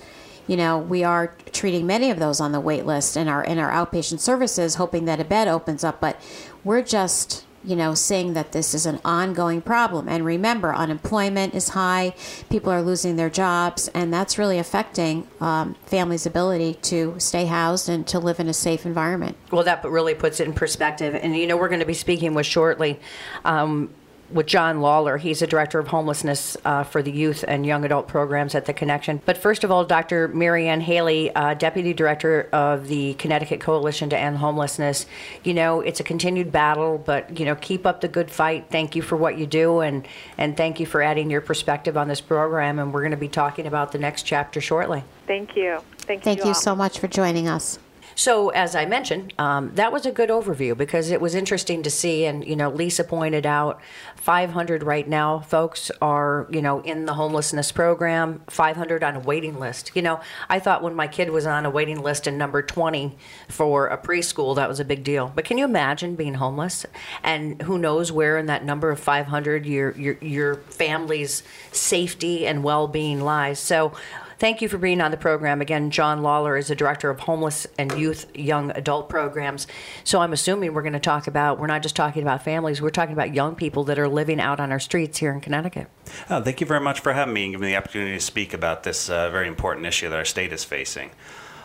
you 0.47 0.57
know, 0.57 0.77
we 0.77 1.03
are 1.03 1.35
treating 1.53 1.85
many 1.85 2.09
of 2.09 2.19
those 2.19 2.41
on 2.41 2.51
the 2.51 2.59
wait 2.59 2.85
list 2.85 3.15
in 3.15 3.27
our 3.27 3.43
in 3.43 3.59
our 3.59 3.71
outpatient 3.71 4.19
services, 4.19 4.75
hoping 4.75 5.05
that 5.05 5.19
a 5.19 5.23
bed 5.23 5.47
opens 5.47 5.83
up. 5.83 6.01
But 6.01 6.19
we're 6.63 6.81
just 6.81 7.45
you 7.63 7.75
know, 7.75 7.93
saying 7.93 8.33
that 8.33 8.51
this 8.51 8.73
is 8.73 8.85
an 8.85 8.99
ongoing 9.05 9.61
problem. 9.61 10.09
And 10.09 10.25
remember, 10.25 10.73
unemployment 10.73 11.53
is 11.53 11.69
high, 11.69 12.13
people 12.49 12.71
are 12.71 12.81
losing 12.81 13.15
their 13.15 13.29
jobs, 13.29 13.87
and 13.89 14.13
that's 14.13 14.37
really 14.37 14.57
affecting 14.57 15.27
um, 15.39 15.75
families' 15.85 16.25
ability 16.25 16.75
to 16.81 17.15
stay 17.19 17.45
housed 17.45 17.89
and 17.89 18.05
to 18.07 18.19
live 18.19 18.39
in 18.39 18.47
a 18.47 18.53
safe 18.53 18.85
environment. 18.85 19.37
Well, 19.51 19.63
that 19.63 19.83
really 19.83 20.15
puts 20.15 20.39
it 20.39 20.47
in 20.47 20.53
perspective. 20.53 21.15
And, 21.15 21.35
you 21.35 21.47
know, 21.47 21.57
we're 21.57 21.69
going 21.69 21.79
to 21.81 21.85
be 21.85 21.93
speaking 21.93 22.33
with 22.33 22.45
shortly 22.45 22.99
um, 23.45 23.93
with 24.33 24.45
John 24.45 24.81
Lawler. 24.81 25.17
He's 25.17 25.39
the 25.39 25.47
director 25.47 25.79
of 25.79 25.87
homelessness 25.87 26.57
uh, 26.65 26.83
for 26.83 27.01
the 27.01 27.11
youth 27.11 27.43
and 27.47 27.65
young 27.65 27.85
adult 27.85 28.07
programs 28.07 28.55
at 28.55 28.65
the 28.65 28.73
Connection. 28.73 29.21
But 29.25 29.37
first 29.37 29.63
of 29.63 29.71
all, 29.71 29.85
Dr. 29.85 30.27
Marianne 30.27 30.81
Haley, 30.81 31.33
uh, 31.35 31.53
deputy 31.53 31.93
director 31.93 32.49
of 32.51 32.87
the 32.87 33.13
Connecticut 33.15 33.59
Coalition 33.59 34.09
to 34.09 34.17
End 34.17 34.37
Homelessness. 34.37 35.05
You 35.43 35.53
know, 35.53 35.81
it's 35.81 35.99
a 35.99 36.03
continued 36.03 36.51
battle, 36.51 36.97
but 36.97 37.39
you 37.39 37.45
know, 37.45 37.55
keep 37.55 37.85
up 37.85 38.01
the 38.01 38.07
good 38.07 38.31
fight. 38.31 38.67
Thank 38.69 38.95
you 38.95 39.01
for 39.01 39.15
what 39.15 39.37
you 39.37 39.45
do, 39.45 39.79
and 39.79 40.07
and 40.37 40.55
thank 40.55 40.79
you 40.79 40.85
for 40.85 41.01
adding 41.01 41.29
your 41.29 41.41
perspective 41.41 41.97
on 41.97 42.07
this 42.07 42.21
program. 42.21 42.79
And 42.79 42.93
we're 42.93 43.01
going 43.01 43.11
to 43.11 43.17
be 43.17 43.29
talking 43.29 43.67
about 43.67 43.91
the 43.91 43.99
next 43.99 44.23
chapter 44.23 44.61
shortly. 44.61 45.03
Thank 45.27 45.55
you. 45.55 45.79
Thank, 45.99 46.21
you. 46.21 46.23
Thank 46.23 46.39
you, 46.39 46.47
you 46.49 46.53
so 46.53 46.75
much 46.75 46.99
for 46.99 47.07
joining 47.07 47.47
us. 47.47 47.79
So, 48.15 48.49
as 48.49 48.75
I 48.75 48.85
mentioned, 48.85 49.33
um, 49.37 49.73
that 49.75 49.91
was 49.91 50.05
a 50.05 50.11
good 50.11 50.29
overview 50.29 50.77
because 50.77 51.11
it 51.11 51.21
was 51.21 51.35
interesting 51.35 51.83
to 51.83 51.89
see. 51.89 52.25
And, 52.25 52.45
you 52.45 52.55
know, 52.55 52.69
Lisa 52.69 53.03
pointed 53.03 53.45
out 53.45 53.79
500 54.15 54.83
right 54.83 55.07
now, 55.07 55.39
folks 55.39 55.91
are, 56.01 56.47
you 56.51 56.61
know, 56.61 56.81
in 56.81 57.05
the 57.05 57.13
homelessness 57.13 57.71
program, 57.71 58.41
500 58.47 59.03
on 59.03 59.15
a 59.15 59.19
waiting 59.19 59.59
list. 59.59 59.91
You 59.95 60.01
know, 60.01 60.19
I 60.49 60.59
thought 60.59 60.83
when 60.83 60.95
my 60.95 61.07
kid 61.07 61.29
was 61.29 61.45
on 61.45 61.65
a 61.65 61.69
waiting 61.69 62.01
list 62.01 62.27
in 62.27 62.37
number 62.37 62.61
20 62.61 63.17
for 63.47 63.87
a 63.87 63.97
preschool, 63.97 64.55
that 64.55 64.69
was 64.69 64.79
a 64.79 64.85
big 64.85 65.03
deal. 65.03 65.31
But 65.33 65.45
can 65.45 65.57
you 65.57 65.65
imagine 65.65 66.15
being 66.15 66.35
homeless? 66.35 66.85
And 67.23 67.61
who 67.63 67.77
knows 67.77 68.11
where 68.11 68.37
in 68.37 68.45
that 68.47 68.63
number 68.63 68.91
of 68.91 68.99
500 68.99 69.65
your, 69.65 69.91
your, 69.91 70.17
your 70.21 70.55
family's 70.55 71.43
safety 71.71 72.45
and 72.45 72.63
well 72.63 72.87
being 72.87 73.21
lies. 73.21 73.59
So, 73.59 73.93
Thank 74.41 74.63
you 74.63 74.69
for 74.69 74.79
being 74.79 75.01
on 75.01 75.11
the 75.11 75.17
program. 75.17 75.61
Again, 75.61 75.91
John 75.91 76.23
Lawler 76.23 76.57
is 76.57 76.69
the 76.69 76.75
director 76.75 77.11
of 77.11 77.19
homeless 77.19 77.67
and 77.77 77.91
youth 77.91 78.25
young 78.35 78.71
adult 78.71 79.07
programs. 79.07 79.67
So 80.03 80.19
I'm 80.19 80.33
assuming 80.33 80.73
we're 80.73 80.81
going 80.81 80.93
to 80.93 80.99
talk 80.99 81.27
about, 81.27 81.59
we're 81.59 81.67
not 81.67 81.83
just 81.83 81.95
talking 81.95 82.23
about 82.23 82.43
families, 82.43 82.81
we're 82.81 82.89
talking 82.89 83.13
about 83.13 83.35
young 83.35 83.53
people 83.53 83.83
that 83.83 83.99
are 83.99 84.07
living 84.07 84.41
out 84.41 84.59
on 84.59 84.71
our 84.71 84.79
streets 84.79 85.19
here 85.19 85.31
in 85.31 85.41
Connecticut. 85.41 85.89
Oh, 86.27 86.41
thank 86.41 86.59
you 86.59 86.65
very 86.65 86.79
much 86.79 87.01
for 87.01 87.13
having 87.13 87.35
me 87.35 87.43
and 87.43 87.53
giving 87.53 87.67
me 87.67 87.73
the 87.73 87.77
opportunity 87.77 88.13
to 88.13 88.19
speak 88.19 88.55
about 88.55 88.81
this 88.81 89.11
uh, 89.11 89.29
very 89.29 89.47
important 89.47 89.85
issue 89.85 90.09
that 90.09 90.17
our 90.17 90.25
state 90.25 90.51
is 90.51 90.63
facing. 90.63 91.11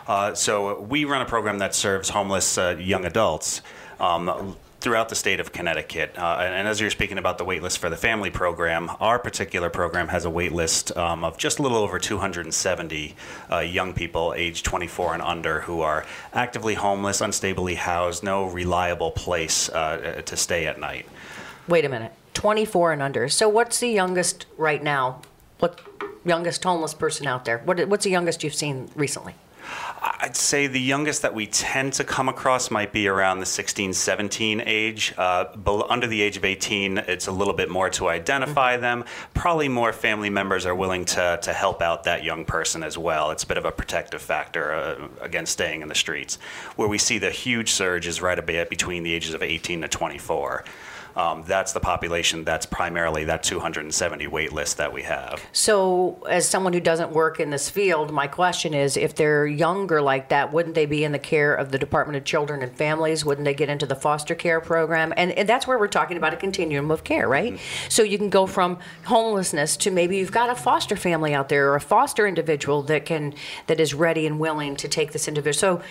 Uh, 0.07 0.35
so 0.35 0.79
we 0.79 1.03
run 1.03 1.23
a 1.23 1.25
program 1.25 1.57
that 1.57 1.73
serves 1.73 2.09
homeless 2.09 2.59
uh, 2.59 2.77
young 2.79 3.05
adults. 3.05 3.63
Um, 3.99 4.55
throughout 4.87 5.09
the 5.09 5.15
state 5.15 5.41
of 5.41 5.51
Connecticut. 5.51 6.17
Uh, 6.17 6.37
and, 6.39 6.55
and, 6.55 6.65
as 6.65 6.79
you're 6.79 6.89
speaking 6.89 7.17
about 7.17 7.37
the 7.37 7.43
wait 7.43 7.61
list 7.61 7.77
for 7.79 7.89
the 7.89 7.97
family 7.97 8.31
program, 8.31 8.89
our 9.01 9.19
particular 9.19 9.69
program 9.69 10.07
has 10.07 10.23
a 10.23 10.29
wait 10.29 10.53
list 10.53 10.95
um, 10.95 11.25
of 11.25 11.37
just 11.37 11.59
a 11.59 11.61
little 11.61 11.79
over 11.79 11.99
270 11.99 13.13
uh, 13.51 13.57
young 13.57 13.93
people 13.93 14.33
aged 14.37 14.63
24 14.63 15.15
and 15.15 15.21
under 15.21 15.59
who 15.59 15.81
are 15.81 16.05
actively 16.31 16.73
homeless, 16.73 17.19
unstably 17.19 17.75
housed, 17.75 18.23
no 18.23 18.45
reliable 18.45 19.11
place 19.11 19.67
uh, 19.67 20.21
to 20.25 20.37
stay 20.37 20.65
at 20.67 20.79
night. 20.79 21.05
Wait 21.67 21.83
a 21.83 21.89
minute. 21.89 22.13
24 22.33 22.93
and 22.93 23.01
under. 23.01 23.27
So 23.27 23.49
what's 23.49 23.81
the 23.81 23.89
youngest 23.89 24.45
right 24.57 24.81
now? 24.81 25.19
What 25.59 25.81
youngest 26.23 26.63
homeless 26.63 26.93
person 26.93 27.27
out 27.27 27.43
there? 27.43 27.57
What, 27.57 27.85
what's 27.89 28.05
the 28.05 28.11
youngest 28.11 28.41
you've 28.41 28.55
seen 28.55 28.89
recently? 28.95 29.35
I'd 29.99 30.35
say 30.35 30.67
the 30.67 30.79
youngest 30.79 31.23
that 31.23 31.33
we 31.33 31.47
tend 31.47 31.93
to 31.93 32.03
come 32.03 32.29
across 32.29 32.69
might 32.69 32.91
be 32.91 33.07
around 33.07 33.39
the 33.39 33.45
16, 33.45 33.93
17 33.93 34.61
age. 34.65 35.13
Uh, 35.17 35.45
under 35.89 36.05
the 36.05 36.21
age 36.21 36.37
of 36.37 36.45
18, 36.45 36.99
it's 36.99 37.27
a 37.27 37.31
little 37.31 37.53
bit 37.53 37.69
more 37.69 37.89
to 37.91 38.07
identify 38.07 38.73
mm-hmm. 38.73 38.81
them. 38.81 39.05
Probably 39.33 39.67
more 39.69 39.93
family 39.93 40.29
members 40.29 40.65
are 40.65 40.75
willing 40.75 41.05
to, 41.05 41.39
to 41.41 41.53
help 41.53 41.81
out 41.81 42.03
that 42.03 42.23
young 42.23 42.45
person 42.45 42.83
as 42.83 42.97
well. 42.97 43.31
It's 43.31 43.43
a 43.43 43.47
bit 43.47 43.57
of 43.57 43.65
a 43.65 43.71
protective 43.71 44.21
factor 44.21 44.73
uh, 44.73 45.07
against 45.21 45.53
staying 45.53 45.81
in 45.81 45.87
the 45.87 45.95
streets. 45.95 46.37
Where 46.75 46.87
we 46.87 46.97
see 46.97 47.17
the 47.17 47.31
huge 47.31 47.71
surge 47.71 48.05
is 48.07 48.21
right 48.21 48.37
about 48.37 48.69
between 48.69 49.03
the 49.03 49.13
ages 49.13 49.33
of 49.33 49.41
18 49.41 49.81
to 49.81 49.87
24 49.87 50.63
um, 51.17 51.43
that's 51.47 51.73
the 51.73 51.79
population 51.79 52.43
that's 52.43 52.67
primarily 52.67 53.23
that 53.23 53.41
270 53.41 54.27
wait 54.27 54.53
list 54.53 54.77
that 54.77 54.93
we 54.93 55.01
have. 55.01 55.43
So, 55.51 56.23
as 56.29 56.47
someone 56.47 56.73
who 56.73 56.79
doesn't 56.79 57.11
work 57.11 57.39
in 57.39 57.49
this 57.49 57.71
field, 57.71 58.13
my 58.13 58.27
question 58.27 58.75
is 58.75 58.95
if 58.95 59.15
they're 59.15 59.47
younger 59.47 59.99
like 59.99 60.29
that, 60.29 60.53
wouldn't 60.53 60.75
they 60.75 60.85
be 60.85 61.03
in 61.03 61.13
the 61.13 61.19
care 61.19 61.55
of 61.55 61.71
the 61.71 61.79
Department 61.79 62.17
of 62.17 62.23
Children 62.23 62.61
and 62.61 62.71
Families? 62.71 63.25
Wouldn't 63.25 63.45
they 63.45 63.55
get 63.55 63.67
into 63.67 63.87
the 63.87 63.95
foster 63.95 64.35
care 64.35 64.61
program? 64.61 65.11
And, 65.17 65.31
and 65.31 65.49
that's 65.49 65.65
where 65.65 65.79
we're 65.79 65.87
talking 65.87 66.17
about 66.17 66.33
a 66.33 66.37
continuum 66.37 66.91
of 66.91 67.03
care, 67.03 67.27
right? 67.27 67.53
Mm-hmm. 67.53 67.89
So, 67.89 68.03
you 68.03 68.19
can 68.19 68.29
go 68.29 68.45
from 68.45 68.77
homelessness 69.05 69.75
to 69.77 69.89
maybe 69.89 70.17
you've 70.17 70.31
got 70.31 70.51
a 70.51 70.55
foster 70.55 70.95
family 70.95 71.33
out 71.33 71.49
there 71.49 71.71
or 71.71 71.75
a 71.75 71.81
foster 71.81 72.27
individual 72.27 72.83
that 72.83 73.05
can 73.05 73.33
that 73.65 73.79
is 73.79 73.95
ready 73.95 74.27
and 74.27 74.39
willing 74.39 74.75
to 74.75 74.87
take 74.87 75.13
this 75.13 75.27
individual. 75.27 75.79
So, 75.79 75.83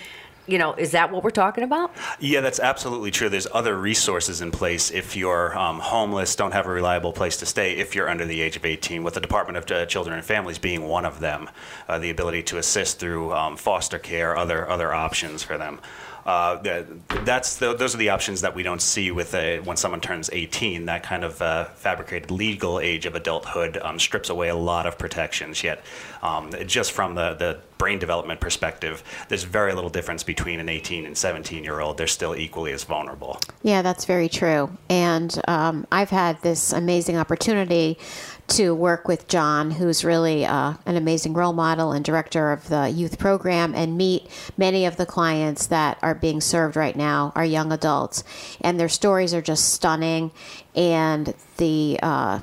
you 0.46 0.58
know, 0.58 0.74
is 0.74 0.92
that 0.92 1.10
what 1.10 1.24
we're 1.24 1.30
talking 1.30 1.64
about? 1.64 1.92
Yeah, 2.20 2.40
that's 2.40 2.60
absolutely 2.60 3.10
true. 3.10 3.28
There's 3.28 3.48
other 3.52 3.76
resources 3.76 4.40
in 4.40 4.50
place 4.50 4.90
if 4.90 5.16
you're 5.16 5.56
um, 5.58 5.80
homeless, 5.80 6.36
don't 6.36 6.52
have 6.52 6.66
a 6.66 6.70
reliable 6.70 7.12
place 7.12 7.36
to 7.38 7.46
stay, 7.46 7.76
if 7.76 7.94
you're 7.94 8.08
under 8.08 8.24
the 8.24 8.40
age 8.40 8.56
of 8.56 8.64
18, 8.64 9.02
with 9.02 9.14
the 9.14 9.20
Department 9.20 9.58
of 9.58 9.70
uh, 9.70 9.86
Children 9.86 10.16
and 10.16 10.24
Families 10.24 10.58
being 10.58 10.86
one 10.86 11.04
of 11.04 11.20
them, 11.20 11.48
uh, 11.88 11.98
the 11.98 12.10
ability 12.10 12.42
to 12.44 12.58
assist 12.58 12.98
through 12.98 13.32
um, 13.32 13.56
foster 13.56 13.98
care, 13.98 14.36
other 14.36 14.68
other 14.68 14.92
options 14.92 15.42
for 15.42 15.58
them. 15.58 15.80
Uh, 16.26 16.82
that's 17.24 17.56
the, 17.56 17.72
those 17.74 17.94
are 17.94 17.98
the 17.98 18.08
options 18.08 18.40
that 18.40 18.54
we 18.54 18.64
don't 18.64 18.82
see 18.82 19.12
with 19.12 19.32
a, 19.34 19.60
when 19.60 19.76
someone 19.76 20.00
turns 20.00 20.28
18. 20.32 20.86
That 20.86 21.04
kind 21.04 21.22
of 21.22 21.40
uh, 21.40 21.66
fabricated 21.66 22.32
legal 22.32 22.80
age 22.80 23.06
of 23.06 23.14
adulthood 23.14 23.78
um, 23.80 24.00
strips 24.00 24.28
away 24.28 24.48
a 24.48 24.56
lot 24.56 24.86
of 24.86 24.98
protections. 24.98 25.62
Yet, 25.62 25.84
um, 26.22 26.50
just 26.66 26.90
from 26.90 27.14
the, 27.14 27.34
the 27.34 27.60
brain 27.78 28.00
development 28.00 28.40
perspective, 28.40 29.04
there's 29.28 29.44
very 29.44 29.72
little 29.72 29.90
difference 29.90 30.24
between 30.24 30.58
an 30.58 30.68
18 30.68 31.06
and 31.06 31.16
17 31.16 31.62
year 31.62 31.80
old. 31.80 31.96
They're 31.96 32.08
still 32.08 32.34
equally 32.34 32.72
as 32.72 32.82
vulnerable. 32.82 33.38
Yeah, 33.62 33.82
that's 33.82 34.04
very 34.04 34.28
true. 34.28 34.76
And 34.90 35.40
um, 35.46 35.86
I've 35.92 36.10
had 36.10 36.42
this 36.42 36.72
amazing 36.72 37.16
opportunity 37.16 37.98
to 38.48 38.74
work 38.74 39.08
with 39.08 39.28
John, 39.28 39.70
who's 39.72 40.04
really 40.04 40.44
uh, 40.44 40.74
an 40.86 40.96
amazing 40.96 41.34
role 41.34 41.52
model 41.52 41.92
and 41.92 42.04
director 42.04 42.52
of 42.52 42.68
the 42.68 42.88
youth 42.88 43.18
program, 43.18 43.74
and 43.74 43.96
meet 43.96 44.28
many 44.56 44.86
of 44.86 44.96
the 44.96 45.06
clients 45.06 45.66
that 45.66 45.98
are 46.02 46.14
being 46.14 46.40
served 46.40 46.76
right 46.76 46.96
now 46.96 47.32
are 47.34 47.44
young 47.44 47.72
adults, 47.72 48.24
and 48.60 48.78
their 48.78 48.88
stories 48.88 49.34
are 49.34 49.42
just 49.42 49.72
stunning, 49.72 50.30
and 50.74 51.34
the 51.56 51.98
uh, 52.02 52.40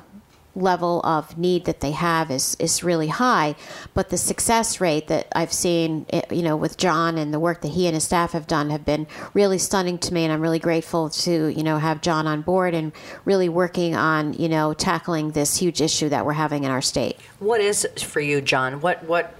level 0.54 1.00
of 1.04 1.36
need 1.36 1.64
that 1.64 1.80
they 1.80 1.92
have 1.92 2.30
is 2.30 2.56
is 2.58 2.84
really 2.84 3.08
high. 3.08 3.54
But 3.92 4.10
the 4.10 4.16
success 4.16 4.80
rate 4.80 5.08
that 5.08 5.28
I've 5.32 5.52
seen 5.52 6.06
eh, 6.10 6.22
you 6.30 6.42
know 6.42 6.56
with 6.56 6.76
John 6.76 7.18
and 7.18 7.32
the 7.32 7.40
work 7.40 7.62
that 7.62 7.68
he 7.68 7.86
and 7.86 7.94
his 7.94 8.04
staff 8.04 8.32
have 8.32 8.46
done 8.46 8.70
have 8.70 8.84
been 8.84 9.06
really 9.32 9.58
stunning 9.58 9.98
to 9.98 10.14
me. 10.14 10.24
And 10.24 10.32
I'm 10.32 10.40
really 10.40 10.58
grateful 10.58 11.10
to 11.10 11.48
you 11.48 11.62
know 11.62 11.78
have 11.78 12.00
John 12.00 12.26
on 12.26 12.42
board 12.42 12.74
and 12.74 12.92
really 13.24 13.48
working 13.48 13.94
on 13.94 14.34
you 14.34 14.48
know 14.48 14.74
tackling 14.74 15.32
this 15.32 15.56
huge 15.56 15.80
issue 15.80 16.08
that 16.08 16.24
we're 16.24 16.32
having 16.32 16.64
in 16.64 16.70
our 16.70 16.82
state. 16.82 17.18
What 17.38 17.60
is 17.60 17.86
for 17.98 18.20
you 18.20 18.40
John? 18.40 18.80
What 18.80 19.04
what 19.04 19.34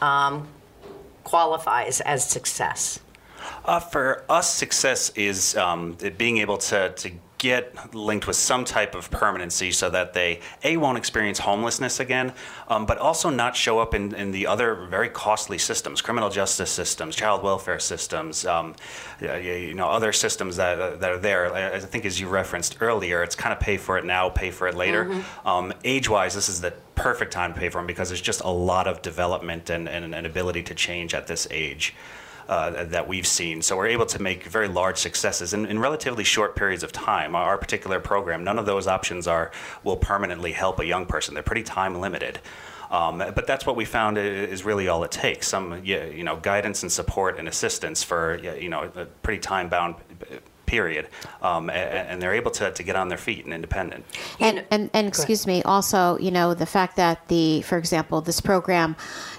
um, 0.00 0.48
qualifies 1.24 2.00
as 2.00 2.28
success? 2.28 3.00
Uh, 3.64 3.80
for 3.80 4.24
us 4.28 4.52
success 4.52 5.10
is 5.10 5.56
um, 5.56 5.96
being 6.16 6.38
able 6.38 6.58
to, 6.58 6.92
to 6.96 7.10
get 7.44 7.94
linked 7.94 8.26
with 8.26 8.36
some 8.36 8.64
type 8.64 8.94
of 8.94 9.10
permanency 9.10 9.70
so 9.70 9.90
that 9.90 10.14
they 10.14 10.40
a 10.62 10.78
won't 10.78 10.96
experience 10.96 11.38
homelessness 11.40 12.00
again, 12.00 12.32
um, 12.68 12.86
but 12.86 12.96
also 12.96 13.28
not 13.28 13.54
show 13.54 13.78
up 13.78 13.92
in, 13.92 14.14
in 14.14 14.30
the 14.30 14.46
other 14.46 14.86
very 14.86 15.10
costly 15.10 15.58
systems, 15.58 16.00
criminal 16.00 16.30
justice 16.30 16.70
systems, 16.70 17.14
child 17.14 17.42
welfare 17.42 17.78
systems, 17.78 18.46
um, 18.46 18.74
you 19.20 19.74
know, 19.74 19.88
other 19.88 20.10
systems 20.10 20.56
that, 20.56 21.00
that 21.00 21.10
are 21.10 21.18
there. 21.18 21.54
I 21.54 21.78
think 21.80 22.06
as 22.06 22.18
you 22.18 22.28
referenced 22.28 22.78
earlier, 22.80 23.22
it's 23.22 23.36
kind 23.36 23.52
of 23.52 23.60
pay 23.60 23.76
for 23.76 23.98
it 23.98 24.06
now, 24.06 24.30
pay 24.30 24.50
for 24.50 24.66
it 24.66 24.74
later. 24.74 25.04
Mm-hmm. 25.04 25.46
Um, 25.46 25.74
age-wise, 25.84 26.34
this 26.34 26.48
is 26.48 26.62
the 26.62 26.72
perfect 26.94 27.30
time 27.30 27.52
to 27.52 27.60
pay 27.60 27.68
for 27.68 27.78
them 27.78 27.86
because 27.86 28.08
there's 28.08 28.22
just 28.22 28.40
a 28.40 28.48
lot 28.48 28.86
of 28.86 29.02
development 29.02 29.68
and, 29.68 29.86
and 29.86 30.14
an 30.14 30.24
ability 30.24 30.62
to 30.62 30.74
change 30.74 31.12
at 31.12 31.26
this 31.26 31.46
age. 31.50 31.94
Uh, 32.46 32.84
that 32.84 33.08
we've 33.08 33.26
seen. 33.26 33.62
So 33.62 33.74
we're 33.74 33.86
able 33.86 34.04
to 34.04 34.20
make 34.20 34.44
very 34.44 34.68
large 34.68 34.98
successes 34.98 35.54
in, 35.54 35.64
in, 35.64 35.78
relatively 35.78 36.24
short 36.24 36.54
periods 36.54 36.82
of 36.82 36.92
time. 36.92 37.34
Our 37.34 37.56
particular 37.56 38.00
program, 38.00 38.44
none 38.44 38.58
of 38.58 38.66
those 38.66 38.86
options 38.86 39.26
are 39.26 39.50
will 39.82 39.96
permanently 39.96 40.52
help 40.52 40.78
a 40.78 40.84
young 40.84 41.06
person. 41.06 41.32
They're 41.32 41.42
pretty 41.42 41.62
time 41.62 41.98
limited. 42.02 42.40
Um, 42.90 43.18
but 43.18 43.46
that's 43.46 43.64
what 43.64 43.76
we 43.76 43.86
found 43.86 44.18
is 44.18 44.62
really 44.62 44.88
all 44.88 45.04
it 45.04 45.10
takes. 45.10 45.48
Some, 45.48 45.82
you 45.84 46.22
know, 46.22 46.36
guidance 46.36 46.82
and 46.82 46.92
support 46.92 47.38
and 47.38 47.48
assistance 47.48 48.02
for, 48.02 48.36
you 48.36 48.68
know, 48.68 48.90
a 48.94 49.06
pretty 49.06 49.40
time 49.40 49.70
bound 49.70 49.94
period, 50.66 51.08
um, 51.42 51.70
and, 51.70 52.08
and, 52.08 52.22
they're 52.22 52.34
able 52.34 52.50
to, 52.50 52.70
to 52.70 52.82
get 52.82 52.96
on 52.96 53.08
their 53.08 53.18
feet 53.18 53.44
and 53.44 53.52
independent. 53.52 54.04
And 54.40 54.64
and, 54.70 54.90
and 54.92 55.06
excuse 55.06 55.46
me, 55.46 55.62
also, 55.62 56.18
you 56.18 56.30
know, 56.30 56.54
the 56.54 56.66
fact 56.66 56.96
that 56.96 57.28
the, 57.28 57.62
for 57.62 57.78
example, 57.78 58.20
this 58.20 58.40
program 58.40 58.96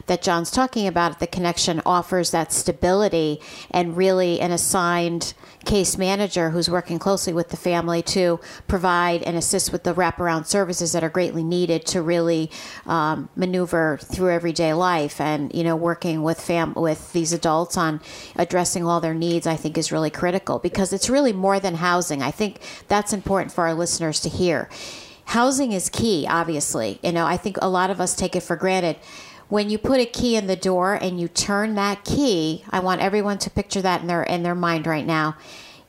that 0.08 0.22
John's 0.22 0.52
talking 0.52 0.88
about, 0.88 1.20
the 1.20 1.28
connection 1.28 1.82
offers 1.86 2.32
that 2.32 2.52
stability 2.52 3.42
and 3.72 3.98
really 3.98 4.40
an 4.40 4.52
assigned 4.52 5.34
case 5.66 5.98
manager 5.98 6.52
who's 6.52 6.70
working 6.70 7.00
closely 7.00 7.34
with 7.34 7.50
the 7.50 7.58
family 7.58 8.02
to 8.04 8.40
provide 8.68 9.24
and 9.24 9.36
assist 9.36 9.72
with 9.72 9.84
the 9.84 9.94
wraparound 9.94 10.46
services 10.46 10.92
that 10.92 11.04
are 11.04 11.10
greatly 11.10 11.44
needed 11.44 11.86
to 11.88 12.02
really 12.02 12.52
um, 12.86 13.30
maneuver 13.36 13.98
through 14.02 14.30
everyday 14.30 14.74
life. 14.74 15.20
And 15.20 15.54
you 15.54 15.64
know 15.64 15.76
working 15.76 16.22
with 16.24 16.40
fam 16.40 16.74
with 16.76 17.12
these 17.14 17.34
adults 17.34 17.78
on 17.78 18.02
addressing 18.36 18.86
all 18.86 19.00
their 19.00 19.14
needs 19.14 19.48
I 19.48 19.56
think 19.56 19.78
is 19.78 19.92
really 19.92 20.10
critical 20.10 20.60
because 20.60 20.94
it's 20.94 21.10
really 21.16 21.32
more 21.32 21.62
than 21.62 21.76
housing. 21.76 22.22
I 22.22 22.32
think 22.32 22.60
that's 22.90 23.14
important 23.14 23.54
for 23.54 23.66
our 23.68 23.74
listeners 23.74 24.20
to 24.20 24.30
hear. 24.30 24.70
Housing 25.28 25.72
is 25.72 25.88
key 25.88 26.28
obviously. 26.30 27.00
You 27.02 27.14
know 27.14 27.26
I 27.26 27.38
think 27.38 27.56
a 27.62 27.70
lot 27.70 27.90
of 27.90 28.02
us 28.02 28.14
take 28.16 28.36
it 28.36 28.44
for 28.44 28.58
granted. 28.58 28.98
When 29.48 29.70
you 29.70 29.78
put 29.78 30.02
a 30.02 30.06
key 30.06 30.36
in 30.36 30.48
the 30.48 30.58
door 30.58 30.96
and 30.96 31.18
you 31.22 31.28
turn 31.30 31.76
that 31.76 32.04
key, 32.04 32.66
I 32.70 32.80
want 32.82 33.00
everyone 33.00 33.38
to 33.40 33.50
picture 33.50 33.82
that 33.82 34.02
in 34.02 34.08
their 34.08 34.24
in 34.24 34.44
their 34.44 34.60
mind 34.68 34.86
right 34.86 35.06
now. 35.06 35.38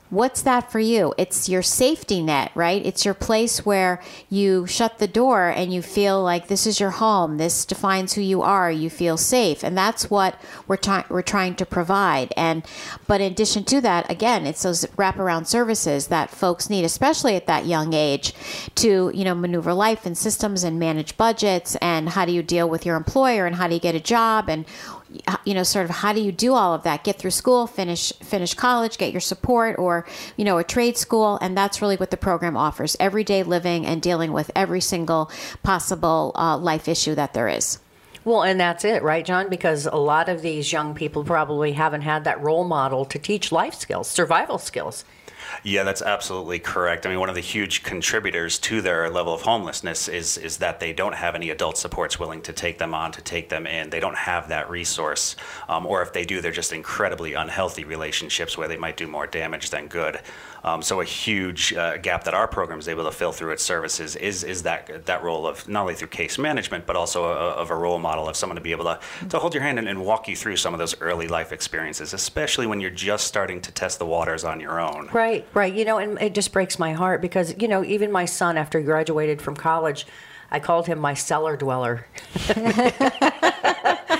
What's 0.08 0.42
that 0.42 0.70
for 0.70 0.78
you? 0.78 1.14
It's 1.18 1.48
your 1.48 1.62
safety 1.62 2.22
net, 2.22 2.52
right? 2.54 2.84
It's 2.86 3.04
your 3.04 3.14
place 3.14 3.66
where 3.66 4.00
you 4.30 4.64
shut 4.66 4.98
the 4.98 5.08
door 5.08 5.48
and 5.48 5.74
you 5.74 5.82
feel 5.82 6.22
like 6.22 6.46
this 6.46 6.64
is 6.64 6.78
your 6.78 6.90
home. 6.90 7.38
This 7.38 7.64
defines 7.64 8.12
who 8.12 8.20
you 8.20 8.40
are. 8.40 8.70
You 8.70 8.88
feel 8.88 9.16
safe, 9.16 9.64
and 9.64 9.76
that's 9.76 10.08
what 10.08 10.40
we're 10.68 10.76
trying 10.76 11.04
we're 11.08 11.22
trying 11.22 11.56
to 11.56 11.66
provide. 11.66 12.32
And 12.36 12.64
but 13.08 13.20
in 13.20 13.32
addition 13.32 13.64
to 13.64 13.80
that, 13.80 14.08
again, 14.08 14.46
it's 14.46 14.62
those 14.62 14.84
wraparound 14.96 15.48
services 15.48 16.06
that 16.06 16.30
folks 16.30 16.70
need, 16.70 16.84
especially 16.84 17.34
at 17.34 17.48
that 17.48 17.66
young 17.66 17.92
age, 17.92 18.32
to 18.76 19.10
you 19.12 19.24
know 19.24 19.34
maneuver 19.34 19.74
life 19.74 20.06
and 20.06 20.16
systems 20.16 20.62
and 20.62 20.78
manage 20.78 21.16
budgets 21.16 21.74
and 21.76 22.10
how 22.10 22.24
do 22.24 22.30
you 22.32 22.42
deal 22.42 22.68
with 22.68 22.86
your 22.86 22.96
employer 22.96 23.44
and 23.44 23.56
how 23.56 23.66
do 23.66 23.74
you 23.74 23.80
get 23.80 23.96
a 23.96 24.00
job 24.00 24.48
and 24.48 24.66
you 25.44 25.54
know 25.54 25.62
sort 25.62 25.84
of 25.84 25.90
how 25.90 26.12
do 26.12 26.20
you 26.20 26.32
do 26.32 26.54
all 26.54 26.74
of 26.74 26.82
that 26.82 27.04
get 27.04 27.18
through 27.18 27.30
school 27.30 27.66
finish 27.66 28.12
finish 28.14 28.54
college 28.54 28.98
get 28.98 29.12
your 29.12 29.20
support 29.20 29.78
or 29.78 30.04
you 30.36 30.44
know 30.44 30.58
a 30.58 30.64
trade 30.64 30.96
school 30.96 31.38
and 31.40 31.56
that's 31.56 31.80
really 31.80 31.96
what 31.96 32.10
the 32.10 32.16
program 32.16 32.56
offers 32.56 32.96
everyday 32.98 33.42
living 33.42 33.86
and 33.86 34.02
dealing 34.02 34.32
with 34.32 34.50
every 34.56 34.80
single 34.80 35.30
possible 35.62 36.32
uh, 36.34 36.56
life 36.56 36.88
issue 36.88 37.14
that 37.14 37.34
there 37.34 37.48
is 37.48 37.78
well, 38.24 38.42
and 38.42 38.58
that's 38.58 38.84
it, 38.84 39.04
right, 39.04 39.24
John? 39.24 39.48
Because 39.48 39.86
a 39.86 39.94
lot 39.94 40.28
of 40.28 40.42
these 40.42 40.72
young 40.72 40.96
people 40.96 41.22
probably 41.22 41.74
haven't 41.74 42.00
had 42.00 42.24
that 42.24 42.42
role 42.42 42.64
model 42.64 43.04
to 43.04 43.20
teach 43.20 43.52
life 43.52 43.74
skills, 43.74 44.10
survival 44.10 44.58
skills. 44.58 45.04
Yeah, 45.62 45.82
that's 45.82 46.02
absolutely 46.02 46.58
correct. 46.58 47.06
I 47.06 47.10
mean, 47.10 47.20
one 47.20 47.28
of 47.28 47.34
the 47.34 47.40
huge 47.40 47.82
contributors 47.82 48.58
to 48.60 48.80
their 48.80 49.10
level 49.10 49.34
of 49.34 49.42
homelessness 49.42 50.08
is 50.08 50.38
is 50.38 50.58
that 50.58 50.80
they 50.80 50.92
don't 50.92 51.14
have 51.14 51.34
any 51.34 51.50
adult 51.50 51.78
supports 51.78 52.18
willing 52.18 52.42
to 52.42 52.52
take 52.52 52.78
them 52.78 52.94
on, 52.94 53.12
to 53.12 53.22
take 53.22 53.48
them 53.48 53.66
in. 53.66 53.90
They 53.90 54.00
don't 54.00 54.16
have 54.16 54.48
that 54.48 54.70
resource, 54.70 55.36
um, 55.68 55.86
or 55.86 56.02
if 56.02 56.12
they 56.12 56.24
do, 56.24 56.40
they're 56.40 56.52
just 56.52 56.72
incredibly 56.72 57.34
unhealthy 57.34 57.84
relationships 57.84 58.56
where 58.56 58.68
they 58.68 58.76
might 58.76 58.96
do 58.96 59.06
more 59.06 59.26
damage 59.26 59.70
than 59.70 59.88
good. 59.88 60.20
Um, 60.66 60.82
so 60.82 61.00
a 61.00 61.04
huge 61.04 61.72
uh, 61.72 61.96
gap 61.98 62.24
that 62.24 62.34
our 62.34 62.48
program 62.48 62.80
is 62.80 62.88
able 62.88 63.04
to 63.04 63.12
fill 63.12 63.30
through 63.30 63.52
its 63.52 63.62
services 63.62 64.16
is 64.16 64.42
is 64.42 64.64
that 64.64 65.06
that 65.06 65.22
role 65.22 65.46
of 65.46 65.66
not 65.68 65.82
only 65.82 65.94
through 65.94 66.08
case 66.08 66.38
management, 66.38 66.86
but 66.86 66.96
also 66.96 67.24
a, 67.24 67.32
of 67.32 67.70
a 67.70 67.76
role 67.76 68.00
model 68.00 68.28
of 68.28 68.36
someone 68.36 68.56
to 68.56 68.60
be 68.60 68.72
able 68.72 68.84
to, 68.84 68.98
to 69.28 69.38
hold 69.38 69.54
your 69.54 69.62
hand 69.62 69.78
and, 69.78 69.88
and 69.88 70.04
walk 70.04 70.26
you 70.26 70.34
through 70.34 70.56
some 70.56 70.74
of 70.74 70.78
those 70.78 71.00
early 71.00 71.28
life 71.28 71.52
experiences, 71.52 72.12
especially 72.12 72.66
when 72.66 72.80
you're 72.80 72.90
just 72.90 73.28
starting 73.28 73.60
to 73.60 73.70
test 73.70 74.00
the 74.00 74.06
waters 74.06 74.42
on 74.42 74.58
your 74.58 74.80
own. 74.80 75.08
Right. 75.12 75.46
Right, 75.54 75.72
You 75.72 75.84
know, 75.84 75.98
and 75.98 76.20
it 76.20 76.34
just 76.34 76.52
breaks 76.52 76.78
my 76.78 76.92
heart 76.92 77.22
because, 77.22 77.54
you 77.58 77.68
know, 77.68 77.84
even 77.84 78.10
my 78.10 78.24
son, 78.24 78.56
after 78.58 78.80
he 78.80 78.84
graduated 78.84 79.40
from 79.40 79.54
college, 79.54 80.04
I 80.50 80.60
called 80.60 80.86
him 80.86 80.98
my 80.98 81.14
cellar 81.14 81.56
dweller. 81.56 82.06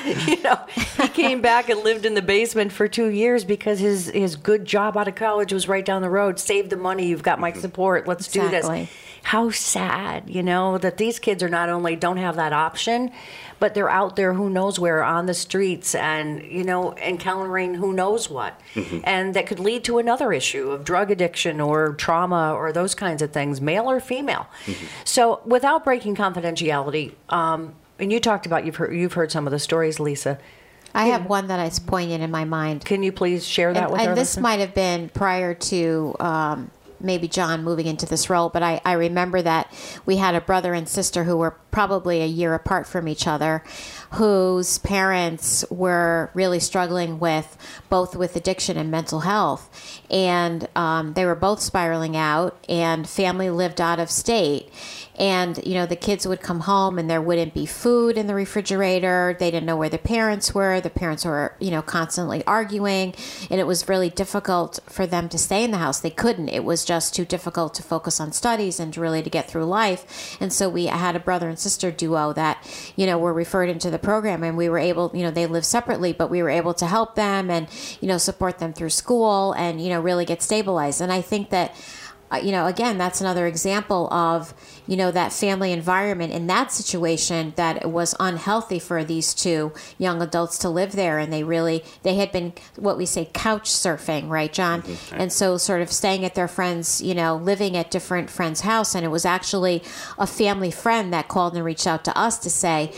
you 0.27 0.43
know, 0.43 0.59
he 1.01 1.09
came 1.09 1.41
back 1.41 1.69
and 1.69 1.83
lived 1.83 2.07
in 2.07 2.15
the 2.15 2.23
basement 2.23 2.73
for 2.73 2.89
two 2.89 3.09
years 3.09 3.45
because 3.45 3.79
his, 3.79 4.09
his 4.09 4.37
good 4.37 4.65
job 4.65 4.97
out 4.97 5.09
of 5.09 5.15
college 5.15 5.53
was 5.53 5.69
right 5.69 5.85
down 5.85 6.03
the 6.03 6.11
road. 6.11 6.39
Save 6.39 6.71
the 6.71 6.77
money. 6.77 7.07
You've 7.07 7.23
got 7.23 7.41
my 7.41 7.51
mm-hmm. 7.51 7.61
support. 7.61 8.07
Let's 8.07 8.27
exactly. 8.27 8.81
do 8.81 8.87
this. 8.87 8.91
How 9.25 9.51
sad, 9.51 10.31
you 10.31 10.43
know, 10.43 10.79
that 10.79 10.99
these 10.99 11.19
kids 11.19 11.43
are 11.43 11.49
not 11.49 11.69
only 11.69 11.97
don't 11.97 12.19
have 12.19 12.37
that 12.37 12.53
option, 12.53 13.11
but 13.59 13.75
they're 13.75 13.91
out 13.91 14.17
there 14.17 14.35
who 14.35 14.51
knows 14.51 14.79
where 14.79 15.03
on 15.03 15.27
the 15.27 15.35
streets 15.35 15.95
and 15.95 16.43
you 16.43 16.65
know 16.65 16.95
encountering 16.99 17.75
who 17.75 17.93
knows 17.93 18.29
what 18.29 18.61
mm-hmm. 18.75 19.01
and 19.05 19.35
that 19.35 19.47
could 19.47 19.59
lead 19.59 19.85
to 19.85 19.99
another 19.99 20.33
issue 20.33 20.71
of 20.71 20.85
drug 20.85 21.11
addiction 21.11 21.61
or 21.61 21.95
trauma 21.95 22.53
or 22.55 22.73
those 22.73 22.95
kinds 22.95 23.23
of 23.23 23.33
things 23.33 23.61
male 23.61 23.91
or 23.91 24.01
female 24.01 24.47
mm-hmm. 24.67 24.87
so 25.05 25.41
without 25.45 25.85
breaking 25.85 26.15
confidentiality 26.15 27.15
um, 27.29 27.75
and 27.99 28.13
you 28.13 28.21
talked 28.21 28.47
about 28.47 28.65
you've 28.65 28.77
heard 28.77 28.95
you've 28.95 29.15
heard 29.15 29.31
some 29.31 29.47
of 29.47 29.51
the 29.51 29.59
stories 29.59 29.99
lisa 30.01 30.39
I 30.95 31.07
have 31.07 31.27
one 31.27 31.49
that 31.49 31.61
is 31.71 31.79
poignant 31.79 32.23
in 32.23 32.31
my 32.31 32.47
mind. 32.47 32.83
Can 32.83 33.03
you 33.03 33.13
please 33.13 33.47
share 33.47 33.75
that 33.75 33.83
and, 33.85 33.93
with 33.93 34.01
and 34.01 34.09
our 34.11 34.15
this 34.15 34.31
listeners? 34.31 34.43
might 34.43 34.61
have 34.61 34.75
been 34.75 35.11
prior 35.11 35.53
to 35.53 36.17
um, 36.19 36.71
maybe 37.01 37.29
John 37.29 37.65
moving 37.65 37.87
into 37.87 38.07
this 38.07 38.31
role, 38.31 38.49
but 38.49 38.63
I, 38.63 38.81
I 38.85 38.93
remember 38.93 39.43
that 39.43 39.73
we 40.07 40.17
had 40.17 40.35
a 40.35 40.41
brother 40.41 40.73
and 40.73 40.89
sister 40.89 41.25
who 41.25 41.37
were 41.37 41.53
probably 41.71 42.23
a 42.23 42.27
year 42.27 42.55
apart 42.55 42.87
from 42.87 43.09
each 43.09 43.27
other, 43.27 43.63
whose 44.13 44.79
parents 44.79 45.65
were 45.71 46.31
really 46.33 46.61
struggling 46.61 47.19
with 47.19 47.59
both 47.91 48.17
with 48.17 48.35
addiction 48.37 48.77
and 48.77 48.91
mental 48.91 49.21
health. 49.21 50.01
And 50.11 50.69
um, 50.75 51.13
they 51.13 51.27
were 51.27 51.35
both 51.35 51.61
spiraling 51.61 52.17
out, 52.17 52.57
and 52.69 53.09
family 53.09 53.51
lived 53.51 53.81
out 53.81 54.01
of 54.01 54.11
state 54.11 54.71
and 55.19 55.59
you 55.65 55.75
know 55.75 55.87
the 55.87 55.97
kids 55.97 56.27
would 56.27 56.41
come 56.41 56.61
home 56.61 56.99
and 56.99 57.09
there 57.09 57.23
wouldn't 57.23 57.55
be 57.55 57.67
food 57.67 58.19
in 58.19 58.27
the 58.27 58.35
refrigerator. 58.35 59.37
They 59.39 59.51
didn't 59.51 59.67
know 59.67 59.77
where 59.77 59.89
the 59.89 59.99
parents 59.99 60.55
were. 60.55 60.81
The 60.81 60.91
parents 60.91 61.25
were 61.25 61.55
you 61.59 61.71
know 61.71 61.83
constantly 61.83 62.45
arguing. 62.47 63.15
And 63.51 63.61
it 63.61 63.67
was 63.67 63.89
really 63.89 64.11
difficult 64.11 64.79
for 64.87 65.07
them 65.07 65.29
to 65.31 65.39
stay 65.39 65.65
in 65.65 65.71
the 65.71 65.79
house. 65.79 66.01
They 66.01 66.11
couldn't. 66.11 66.49
It 66.49 66.65
was 66.65 66.85
just 66.85 67.15
too 67.15 67.25
difficult 67.25 67.75
to 67.75 67.83
focus 67.83 68.21
on 68.21 68.33
studies 68.33 68.79
and 68.79 68.97
really 68.97 69.23
to 69.23 69.31
get 69.31 69.49
through 69.49 69.65
life. 69.65 70.37
And 70.41 70.53
so 70.53 70.69
we 70.69 70.87
had 70.87 71.17
a 71.17 71.21
brother 71.21 71.49
and 71.49 71.59
sister 71.59 71.91
duo 71.91 72.33
that 72.35 72.93
you 72.97 73.07
know 73.07 73.19
were 73.19 73.33
referred 73.33 73.71
into 73.71 73.91
the 73.91 73.99
program. 73.99 74.43
And 74.43 74.57
we 74.57 74.69
were 74.69 74.79
able 74.79 75.11
you 75.15 75.23
know 75.23 75.31
they 75.31 75.47
lived 75.47 75.67
separately 75.67 76.13
but 76.13 76.31
we 76.31 76.43
were 76.43 76.51
able 76.51 76.75
to 76.75 76.87
help 76.87 77.15
them 77.15 77.51
and 77.51 77.69
you 78.01 78.09
know 78.09 78.19
support 78.19 78.59
them 78.59 78.73
through 78.73 78.91
school 78.91 79.53
and 79.53 79.81
you 79.81 79.89
know 79.89 80.01
really 80.01 80.25
get 80.25 80.43
stabilized. 80.43 81.01
And 81.01 81.13
i 81.13 81.21
think 81.21 81.51
that 81.51 81.75
uh, 82.31 82.37
you 82.37 82.51
know, 82.51 82.67
again, 82.67 82.99
that's 82.99 83.21
another 83.21 83.47
example 83.47 84.13
of, 84.13 84.53
you 84.87 84.97
know, 84.97 85.11
that 85.11 85.33
family 85.33 85.73
environment 85.73 86.33
in 86.33 86.47
that 86.47 86.73
situation 86.73 87.53
that 87.57 87.83
it 87.83 87.91
was 87.91 88.15
unhealthy 88.21 88.79
for 88.79 89.05
these 89.05 89.35
two 89.35 89.73
young 89.99 90.23
adults 90.23 90.59
to 90.59 90.69
live 90.69 90.93
there. 90.93 91.19
And 91.19 91.33
they 91.33 91.43
really, 91.43 91.85
they 92.03 92.15
had 92.15 92.33
been 92.33 92.53
what 92.77 92.97
we 92.97 93.07
say 93.07 93.31
couch 93.33 93.71
surfing, 93.71 94.29
right, 94.29 94.53
John? 94.53 94.83
Mm-hmm. 94.83 95.21
And 95.21 95.33
so 95.33 95.57
sort 95.57 95.83
of 95.83 95.91
staying 95.93 96.25
at 96.25 96.35
their 96.35 96.49
friends, 96.49 97.01
you 97.01 97.15
know, 97.15 97.37
living 97.37 97.77
at 97.77 97.91
different 97.91 98.31
friends' 98.31 98.63
house. 98.63 98.95
And 98.95 99.05
it 99.05 99.09
was 99.09 99.25
actually 99.25 99.83
a 100.19 100.27
family 100.27 100.71
friend 100.71 101.13
that 101.13 101.29
called 101.29 101.55
and 101.55 101.65
reached 101.65 101.87
out 101.87 102.05
to 102.05 102.17
us 102.19 102.39
to 102.39 102.51
say, 102.51 102.93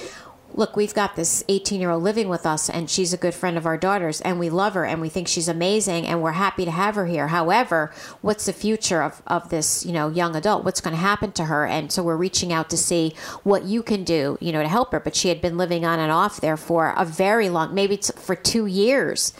look, 0.58 0.74
we've 0.74 0.92
got 0.92 1.14
this 1.14 1.44
18 1.48 1.80
year 1.80 1.90
old 1.90 2.02
living 2.02 2.28
with 2.28 2.44
us, 2.44 2.68
and 2.68 2.90
she's 2.90 3.12
a 3.12 3.16
good 3.16 3.32
friend 3.32 3.56
of 3.56 3.64
our 3.64 3.76
daughter's, 3.78 4.20
and 4.20 4.40
we 4.40 4.50
love 4.50 4.74
her, 4.74 4.84
and 4.84 5.00
we 5.00 5.08
think 5.08 5.28
she's 5.28 5.46
amazing, 5.46 6.04
and 6.04 6.20
we're 6.20 6.32
happy 6.32 6.64
to 6.64 6.70
have 6.72 6.96
her 6.96 7.06
here. 7.06 7.28
However, 7.28 7.92
what's 8.22 8.44
the 8.46 8.52
future 8.52 9.00
of, 9.00 9.22
of 9.28 9.50
this, 9.50 9.86
you 9.86 9.92
know, 9.92 10.08
young 10.08 10.34
adult? 10.34 10.64
What's 10.64 10.80
going 10.80 10.96
to 10.96 11.00
happen 11.00 11.30
to 11.32 11.44
her? 11.44 11.64
And 11.64 11.92
so 11.92 12.02
we're 12.02 12.16
reaching 12.16 12.52
out 12.52 12.70
to 12.70 12.76
see 12.76 13.14
what 13.44 13.64
you 13.64 13.84
can 13.84 14.02
do, 14.02 14.36
you 14.40 14.50
know, 14.50 14.60
to 14.60 14.68
help 14.68 14.90
her. 14.90 14.98
But 14.98 15.14
she 15.14 15.28
had 15.28 15.40
been 15.40 15.56
living 15.56 15.84
on 15.84 16.00
and 16.00 16.10
off 16.10 16.40
there 16.40 16.56
for 16.56 16.92
a 16.96 17.04
very 17.04 17.48
long, 17.48 17.72
maybe 17.72 17.96
for 18.16 18.34
two 18.34 18.66
years 18.66 19.32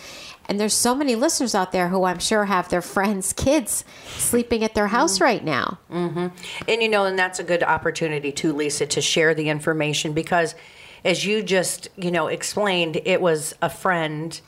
And 0.48 0.58
there's 0.58 0.72
so 0.72 0.94
many 0.94 1.14
listeners 1.14 1.54
out 1.54 1.72
there 1.72 1.88
who 1.88 2.04
I'm 2.04 2.20
sure 2.20 2.46
have 2.46 2.68
their 2.68 2.80
friends' 2.94 3.32
kids 3.32 3.84
sleeping 4.06 4.62
at 4.62 4.74
their 4.74 4.86
house 4.86 5.16
mm-hmm. 5.16 5.24
right 5.24 5.44
now. 5.44 5.78
Mm-hmm. 5.90 6.28
And 6.68 6.82
you 6.82 6.88
know, 6.88 7.04
and 7.06 7.18
that's 7.18 7.40
a 7.40 7.44
good 7.44 7.64
opportunity 7.64 8.30
too, 8.30 8.52
Lisa, 8.52 8.86
to 8.86 9.00
share 9.00 9.34
the 9.34 9.48
information 9.48 10.12
because, 10.12 10.54
as 11.04 11.24
you 11.24 11.42
just 11.42 11.88
you 11.96 12.10
know 12.10 12.26
explained, 12.26 13.00
it 13.04 13.20
was 13.20 13.54
a 13.62 13.70
friend 13.70 14.40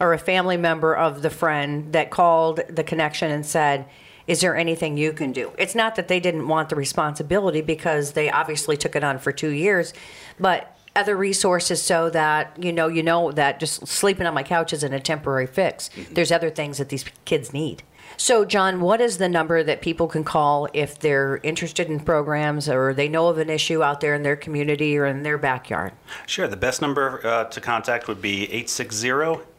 or 0.00 0.12
a 0.12 0.18
family 0.18 0.56
member 0.56 0.94
of 0.94 1.22
the 1.22 1.30
friend 1.30 1.92
that 1.92 2.10
called 2.10 2.60
the 2.68 2.84
connection 2.84 3.30
and 3.30 3.44
said 3.44 3.86
is 4.28 4.42
there 4.42 4.54
anything 4.54 4.98
you 4.98 5.14
can 5.14 5.32
do? 5.32 5.50
It's 5.56 5.74
not 5.74 5.96
that 5.96 6.08
they 6.08 6.20
didn't 6.20 6.46
want 6.46 6.68
the 6.68 6.76
responsibility 6.76 7.62
because 7.62 8.12
they 8.12 8.30
obviously 8.30 8.76
took 8.76 8.94
it 8.94 9.02
on 9.02 9.18
for 9.18 9.32
two 9.32 9.48
years, 9.48 9.94
but 10.38 10.76
other 10.94 11.16
resources 11.16 11.80
so 11.80 12.10
that 12.10 12.52
you 12.62 12.72
know 12.72 12.88
you 12.88 13.02
know 13.02 13.32
that 13.32 13.58
just 13.58 13.86
sleeping 13.86 14.26
on 14.26 14.34
my 14.34 14.42
couch 14.42 14.72
isn't 14.72 14.92
a 14.92 15.00
temporary 15.00 15.46
fix. 15.46 15.88
Mm-hmm. 15.88 16.14
There's 16.14 16.30
other 16.30 16.50
things 16.50 16.78
that 16.78 16.90
these 16.90 17.04
kids 17.24 17.52
need. 17.52 17.82
So, 18.16 18.44
John, 18.44 18.80
what 18.80 19.00
is 19.00 19.18
the 19.18 19.28
number 19.28 19.62
that 19.62 19.80
people 19.80 20.08
can 20.08 20.24
call 20.24 20.68
if 20.72 20.98
they're 20.98 21.38
interested 21.42 21.88
in 21.88 22.00
programs 22.00 22.68
or 22.68 22.94
they 22.94 23.08
know 23.08 23.28
of 23.28 23.38
an 23.38 23.50
issue 23.50 23.82
out 23.82 24.00
there 24.00 24.14
in 24.14 24.22
their 24.22 24.36
community 24.36 24.96
or 24.96 25.06
in 25.06 25.22
their 25.22 25.38
backyard? 25.38 25.92
Sure. 26.26 26.48
The 26.48 26.56
best 26.56 26.82
number 26.82 27.24
uh, 27.24 27.44
to 27.44 27.60
contact 27.60 28.08
would 28.08 28.20
be 28.22 28.44
860 28.44 29.08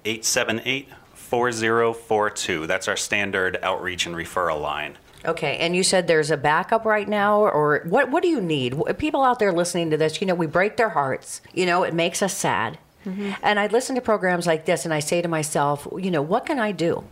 878 0.05 0.89
4042. 1.13 2.65
That's 2.65 2.87
our 2.87 2.97
standard 2.97 3.59
outreach 3.61 4.05
and 4.05 4.15
referral 4.15 4.61
line. 4.61 4.97
Okay, 5.25 5.57
and 5.57 5.75
you 5.75 5.83
said 5.83 6.07
there's 6.07 6.31
a 6.31 6.37
backup 6.37 6.85
right 6.85 7.07
now, 7.07 7.41
or 7.41 7.83
what? 7.85 8.09
What 8.09 8.23
do 8.23 8.29
you 8.29 8.39
need? 8.39 8.81
People 8.97 9.21
out 9.21 9.39
there 9.39 9.51
listening 9.51 9.89
to 9.91 9.97
this, 9.97 10.21
you 10.21 10.27
know, 10.27 10.33
we 10.33 10.47
break 10.47 10.77
their 10.77 10.89
hearts. 10.89 11.41
You 11.53 11.65
know, 11.65 11.83
it 11.83 11.93
makes 11.93 12.21
us 12.21 12.33
sad. 12.33 12.77
Mm-hmm. 13.05 13.31
And 13.43 13.59
I 13.59 13.67
listen 13.67 13.95
to 13.95 14.01
programs 14.01 14.47
like 14.47 14.65
this, 14.65 14.85
and 14.85 14.93
I 14.93 14.99
say 14.99 15.21
to 15.21 15.27
myself, 15.27 15.87
you 15.97 16.09
know, 16.09 16.21
what 16.21 16.45
can 16.45 16.57
I 16.57 16.71
do? 16.71 17.03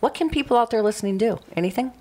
What 0.00 0.14
can 0.14 0.30
people 0.30 0.56
out 0.56 0.70
there 0.70 0.82
listening 0.82 1.18
do? 1.18 1.38
Anything? 1.56 1.92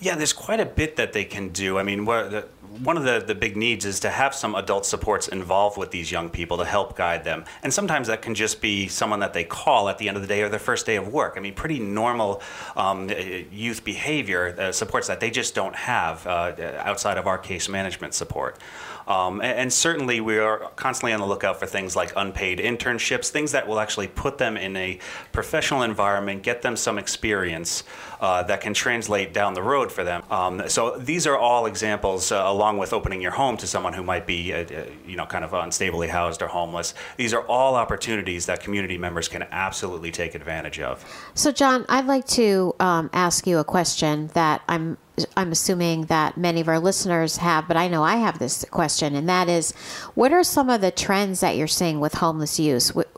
Yeah, 0.00 0.16
there's 0.16 0.32
quite 0.32 0.60
a 0.60 0.66
bit 0.66 0.96
that 0.96 1.12
they 1.12 1.24
can 1.24 1.50
do. 1.50 1.78
I 1.78 1.82
mean, 1.82 2.04
the, 2.04 2.46
one 2.82 2.96
of 2.96 3.04
the, 3.04 3.22
the 3.24 3.34
big 3.34 3.56
needs 3.56 3.84
is 3.84 4.00
to 4.00 4.10
have 4.10 4.34
some 4.34 4.54
adult 4.54 4.86
supports 4.86 5.28
involved 5.28 5.78
with 5.78 5.90
these 5.90 6.10
young 6.10 6.30
people 6.30 6.58
to 6.58 6.64
help 6.64 6.96
guide 6.96 7.24
them. 7.24 7.44
And 7.62 7.72
sometimes 7.72 8.08
that 8.08 8.22
can 8.22 8.34
just 8.34 8.60
be 8.60 8.88
someone 8.88 9.20
that 9.20 9.32
they 9.32 9.44
call 9.44 9.88
at 9.88 9.98
the 9.98 10.08
end 10.08 10.16
of 10.16 10.22
the 10.22 10.28
day 10.28 10.42
or 10.42 10.48
their 10.48 10.58
first 10.58 10.86
day 10.86 10.96
of 10.96 11.08
work. 11.08 11.34
I 11.36 11.40
mean, 11.40 11.54
pretty 11.54 11.78
normal 11.78 12.42
um, 12.76 13.10
youth 13.50 13.84
behavior 13.84 14.54
uh, 14.58 14.72
supports 14.72 15.08
that 15.08 15.20
they 15.20 15.30
just 15.30 15.54
don't 15.54 15.74
have 15.74 16.26
uh, 16.26 16.52
outside 16.78 17.18
of 17.18 17.26
our 17.26 17.38
case 17.38 17.68
management 17.68 18.14
support. 18.14 18.58
Um, 19.06 19.40
and, 19.40 19.58
and, 19.58 19.72
certainly, 19.72 20.20
we 20.20 20.38
are 20.38 20.70
constantly 20.74 21.12
on 21.12 21.20
the 21.20 21.26
lookout 21.26 21.60
for 21.60 21.66
things 21.66 21.94
like 21.94 22.12
unpaid 22.16 22.58
internships, 22.58 23.28
things 23.28 23.52
that 23.52 23.68
will 23.68 23.78
actually 23.78 24.08
put 24.08 24.36
them 24.38 24.56
in 24.56 24.76
a 24.76 24.98
professional 25.30 25.82
environment, 25.82 26.42
get 26.42 26.62
them 26.62 26.74
some 26.74 26.98
experience 26.98 27.84
uh, 28.20 28.42
that 28.44 28.60
can 28.60 28.74
translate 28.74 29.32
down 29.32 29.54
the 29.54 29.62
road 29.62 29.92
for 29.92 30.02
them. 30.02 30.24
Um, 30.28 30.68
so 30.68 30.96
these 30.98 31.26
are 31.26 31.38
all 31.38 31.66
examples, 31.66 32.32
uh, 32.32 32.52
along 32.66 32.78
with 32.78 32.92
opening 32.92 33.22
your 33.22 33.30
home 33.30 33.56
to 33.56 33.66
someone 33.66 33.92
who 33.92 34.02
might 34.02 34.26
be, 34.26 34.52
uh, 34.52 34.64
uh 34.64 34.84
you 35.06 35.16
know, 35.16 35.24
kind 35.24 35.44
of 35.44 35.52
unstably 35.52 36.08
housed 36.08 36.42
or 36.42 36.48
homeless. 36.48 36.94
These 37.16 37.32
are 37.32 37.42
all 37.42 37.76
opportunities 37.76 38.46
that 38.46 38.60
community 38.60 38.98
members 38.98 39.28
can 39.28 39.44
absolutely 39.52 40.10
take 40.10 40.34
advantage 40.34 40.80
of. 40.80 41.04
So, 41.34 41.52
John, 41.52 41.84
I'd 41.88 42.06
like 42.06 42.26
to 42.28 42.74
um, 42.80 43.08
ask 43.12 43.46
you 43.46 43.58
a 43.58 43.64
question 43.64 44.30
that 44.34 44.62
I'm 44.68 44.98
I'm 45.36 45.52
assuming 45.52 46.06
that 46.06 46.36
many 46.36 46.60
of 46.60 46.68
our 46.68 46.80
listeners 46.80 47.38
have, 47.38 47.68
but 47.68 47.76
I 47.76 47.88
know 47.88 48.02
I 48.02 48.16
have 48.16 48.38
this 48.38 48.66
question, 48.70 49.14
and 49.14 49.26
that 49.30 49.48
is, 49.48 49.72
what 50.14 50.30
are 50.30 50.44
some 50.44 50.68
of 50.68 50.82
the 50.82 50.90
trends 50.90 51.40
that 51.40 51.56
you're 51.56 51.66
seeing 51.66 52.00
with 52.00 52.14
homeless 52.14 52.58
youth, 52.58 52.94
with, 52.94 53.08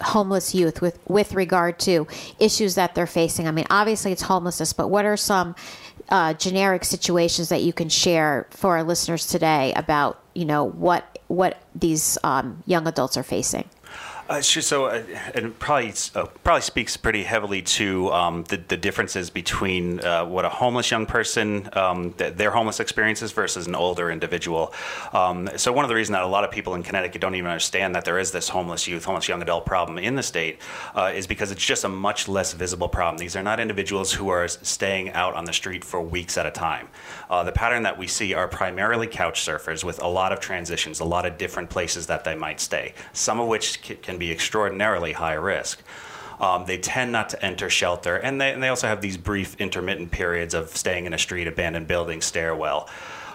homeless 0.00 0.56
youth, 0.56 0.80
with 0.80 0.98
with 1.06 1.34
regard 1.34 1.78
to 1.80 2.08
issues 2.40 2.74
that 2.74 2.94
they're 2.94 3.06
facing? 3.06 3.46
I 3.46 3.52
mean, 3.52 3.66
obviously 3.70 4.10
it's 4.10 4.22
homelessness, 4.22 4.72
but 4.72 4.88
what 4.88 5.04
are 5.04 5.16
some 5.16 5.54
uh, 6.08 6.34
generic 6.34 6.84
situations 6.84 7.48
that 7.48 7.62
you 7.62 7.72
can 7.72 7.88
share 7.88 8.46
for 8.50 8.76
our 8.76 8.84
listeners 8.84 9.26
today 9.26 9.72
about, 9.74 10.22
you 10.34 10.44
know, 10.44 10.64
what 10.64 11.18
what 11.28 11.58
these 11.74 12.16
um, 12.22 12.62
young 12.66 12.86
adults 12.86 13.16
are 13.16 13.22
facing? 13.24 13.68
Uh. 14.28 14.40
So, 14.40 14.86
uh, 14.86 15.02
it 15.34 15.58
probably 15.58 15.92
uh, 16.14 16.26
probably 16.42 16.62
speaks 16.62 16.96
pretty 16.96 17.22
heavily 17.22 17.62
to 17.62 18.12
um, 18.12 18.44
the, 18.44 18.56
the 18.56 18.76
differences 18.76 19.30
between 19.30 20.00
uh, 20.00 20.24
what 20.24 20.44
a 20.44 20.48
homeless 20.48 20.90
young 20.90 21.06
person 21.06 21.68
um, 21.74 22.12
th- 22.14 22.34
their 22.34 22.50
homeless 22.50 22.80
experiences 22.80 23.32
versus 23.32 23.66
an 23.66 23.74
older 23.74 24.10
individual. 24.10 24.72
Um, 25.12 25.48
so, 25.56 25.72
one 25.72 25.84
of 25.84 25.88
the 25.88 25.94
reasons 25.94 26.14
that 26.14 26.24
a 26.24 26.26
lot 26.26 26.42
of 26.42 26.50
people 26.50 26.74
in 26.74 26.82
Connecticut 26.82 27.20
don't 27.20 27.34
even 27.34 27.50
understand 27.50 27.94
that 27.94 28.04
there 28.04 28.18
is 28.18 28.32
this 28.32 28.48
homeless 28.48 28.88
youth, 28.88 29.04
homeless 29.04 29.28
young 29.28 29.42
adult 29.42 29.64
problem 29.64 29.98
in 29.98 30.16
the 30.16 30.22
state 30.22 30.60
uh, 30.94 31.12
is 31.14 31.26
because 31.26 31.52
it's 31.52 31.64
just 31.64 31.84
a 31.84 31.88
much 31.88 32.26
less 32.26 32.52
visible 32.52 32.88
problem. 32.88 33.18
These 33.18 33.36
are 33.36 33.42
not 33.42 33.60
individuals 33.60 34.12
who 34.12 34.28
are 34.28 34.48
staying 34.48 35.12
out 35.12 35.34
on 35.34 35.44
the 35.44 35.52
street 35.52 35.84
for 35.84 36.02
weeks 36.02 36.36
at 36.36 36.46
a 36.46 36.50
time. 36.50 36.88
Uh, 37.30 37.44
the 37.44 37.52
pattern 37.52 37.84
that 37.84 37.96
we 37.96 38.06
see 38.06 38.34
are 38.34 38.48
primarily 38.48 39.06
couch 39.06 39.44
surfers 39.44 39.84
with 39.84 40.02
a 40.02 40.08
lot 40.08 40.32
of 40.32 40.40
transitions, 40.40 40.98
a 41.00 41.04
lot 41.04 41.26
of 41.26 41.38
different 41.38 41.70
places 41.70 42.06
that 42.06 42.24
they 42.24 42.34
might 42.34 42.60
stay. 42.60 42.94
Some 43.12 43.38
of 43.38 43.48
which 43.48 43.82
can 44.02 44.15
can 44.16 44.26
be 44.26 44.32
extraordinarily 44.32 45.12
high 45.12 45.34
risk. 45.34 45.82
Um, 46.40 46.64
they 46.66 46.78
tend 46.78 47.12
not 47.12 47.28
to 47.30 47.44
enter 47.44 47.70
shelter, 47.70 48.16
and 48.16 48.40
they, 48.40 48.52
and 48.52 48.62
they 48.62 48.68
also 48.68 48.88
have 48.88 49.00
these 49.00 49.16
brief 49.16 49.58
intermittent 49.60 50.10
periods 50.10 50.54
of 50.54 50.74
staying 50.76 51.06
in 51.06 51.12
a 51.14 51.18
street, 51.18 51.46
abandoned 51.46 51.86
building, 51.86 52.20
stairwell. 52.20 52.88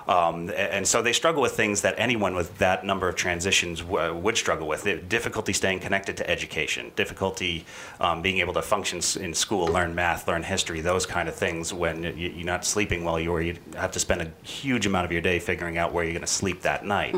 Um, 0.07 0.51
and 0.55 0.87
so 0.87 1.03
they 1.03 1.13
struggle 1.13 1.43
with 1.43 1.53
things 1.53 1.81
that 1.81 1.93
anyone 1.97 2.33
with 2.33 2.57
that 2.57 2.83
number 2.83 3.07
of 3.07 3.15
transitions 3.15 3.81
w- 3.81 4.13
would 4.15 4.35
struggle 4.35 4.67
with. 4.67 4.83
difficulty 5.07 5.53
staying 5.53 5.79
connected 5.79 6.17
to 6.17 6.29
education, 6.29 6.91
difficulty 6.95 7.65
um, 7.99 8.23
being 8.23 8.39
able 8.39 8.53
to 8.53 8.63
function 8.63 8.99
in 9.21 9.33
school, 9.33 9.67
learn 9.67 9.93
math, 9.93 10.27
learn 10.27 10.41
history, 10.41 10.81
those 10.81 11.05
kind 11.05 11.29
of 11.29 11.35
things 11.35 11.71
when 11.71 12.03
you're 12.17 12.45
not 12.45 12.65
sleeping 12.65 13.03
well, 13.03 13.19
you, 13.19 13.55
have 13.75 13.91
to 13.91 13.99
spend 13.99 14.21
a 14.21 14.31
huge 14.45 14.87
amount 14.87 15.05
of 15.05 15.11
your 15.11 15.21
day 15.21 15.37
figuring 15.39 15.77
out 15.77 15.93
where 15.93 16.03
you're 16.03 16.13
going 16.13 16.21
to 16.21 16.27
sleep 16.27 16.61
that 16.63 16.83
night. 16.83 17.15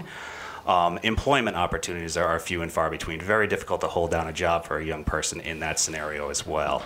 Um, 0.65 0.97
employment 1.03 1.57
opportunities 1.57 2.17
are 2.17 2.39
few 2.39 2.61
and 2.61 2.71
far 2.71 2.89
between. 2.89 3.19
Very 3.19 3.47
difficult 3.47 3.81
to 3.81 3.87
hold 3.87 4.11
down 4.11 4.27
a 4.27 4.33
job 4.33 4.65
for 4.65 4.77
a 4.77 4.85
young 4.85 5.03
person 5.03 5.39
in 5.41 5.59
that 5.59 5.79
scenario 5.79 6.29
as 6.29 6.45
well. 6.45 6.83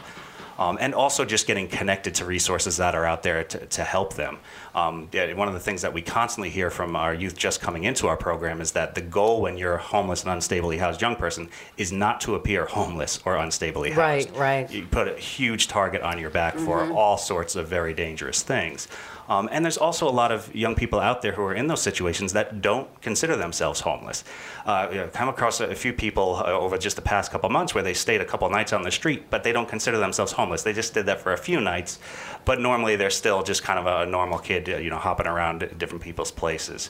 Um, 0.60 0.78
and 0.82 0.96
also 0.96 1.24
just 1.24 1.46
getting 1.46 1.68
connected 1.68 2.16
to 2.16 2.26
resources 2.26 2.78
that 2.78 2.96
are 2.96 3.06
out 3.06 3.22
there 3.22 3.44
to, 3.44 3.66
to 3.68 3.84
help 3.84 4.16
them. 4.16 4.40
Um, 4.74 5.08
one 5.36 5.48
of 5.48 5.54
the 5.54 5.60
things 5.60 5.84
that 5.84 5.94
we 5.94 6.02
constantly 6.02 6.50
hear 6.50 6.72
from 6.72 6.96
our 6.96 7.14
youth 7.14 7.38
just 7.38 7.62
coming 7.62 7.84
into 7.84 8.08
our 8.08 8.18
program 8.18 8.60
is 8.60 8.72
that 8.72 8.96
the 8.96 9.02
goal 9.02 9.42
when 9.42 9.58
you're 9.58 9.76
a 9.76 9.82
homeless 9.82 10.24
and 10.24 10.32
unstably 10.32 10.80
housed 10.80 11.00
young 11.00 11.16
person 11.16 11.50
is 11.78 11.92
not 11.92 12.22
to 12.22 12.34
appear 12.34 12.66
homeless 12.66 13.20
or 13.24 13.36
unstably 13.36 13.90
housed. 13.90 14.32
Right, 14.32 14.36
right. 14.36 14.72
You 14.72 14.88
put 14.88 15.08
a 15.08 15.16
huge 15.16 15.68
target 15.68 16.02
on 16.02 16.18
your 16.18 16.32
back 16.32 16.56
mm-hmm. 16.56 16.66
for 16.66 16.92
all 16.92 17.18
sorts 17.18 17.56
of 17.56 17.68
very 17.68 17.94
dangerous 17.94 18.42
things. 18.42 18.88
Um, 19.28 19.50
and 19.52 19.64
there's 19.66 19.78
also 19.78 20.08
a 20.08 20.12
lot 20.12 20.32
of 20.32 20.54
young 20.56 20.76
people 20.76 21.00
out 21.00 21.22
there 21.22 21.34
who 21.34 21.42
are 21.44 21.54
in 21.54 21.68
those 21.68 21.82
situations 21.82 22.34
that 22.34 22.62
don't 22.62 23.02
consider 23.02 23.36
themselves 23.36 23.82
homeless. 23.82 24.24
Uh, 24.66 24.88
you 24.90 24.98
know, 24.98 25.08
come 25.08 25.30
across 25.30 25.60
a, 25.60 25.76
few 25.76 25.94
people 25.94 26.36
uh, 26.38 26.52
over 26.52 26.78
just 26.78 26.96
the 26.96 27.02
past 27.02 27.32
couple 27.32 27.50
months 27.50 27.76
where 27.76 27.84
they 27.84 27.94
stayed 27.94 28.22
a 28.22 28.26
couple 28.26 28.50
nights 28.50 28.74
on 28.74 28.82
the 28.84 28.92
street, 28.92 29.30
but 29.30 29.44
they 29.44 29.52
don't 29.52 29.70
consider 29.70 29.98
themselves 29.98 30.32
homeless. 30.32 30.64
They 30.64 30.74
just 30.74 30.94
did 30.94 31.06
that 31.06 31.20
for 31.20 31.34
a 31.34 31.38
few 31.38 31.62
nights, 31.62 32.00
but 32.46 32.60
normally 32.60 32.96
they're 32.96 33.10
still 33.10 33.44
just 33.44 33.64
kind 33.64 33.80
of 33.80 33.86
a 33.86 34.10
normal 34.10 34.40
kid, 34.40 34.70
uh, 34.70 34.78
you 34.78 34.90
know, 34.90 34.98
hopping 34.98 35.28
around 35.28 35.70
different 35.78 36.04
people's 36.04 36.32
places. 36.32 36.90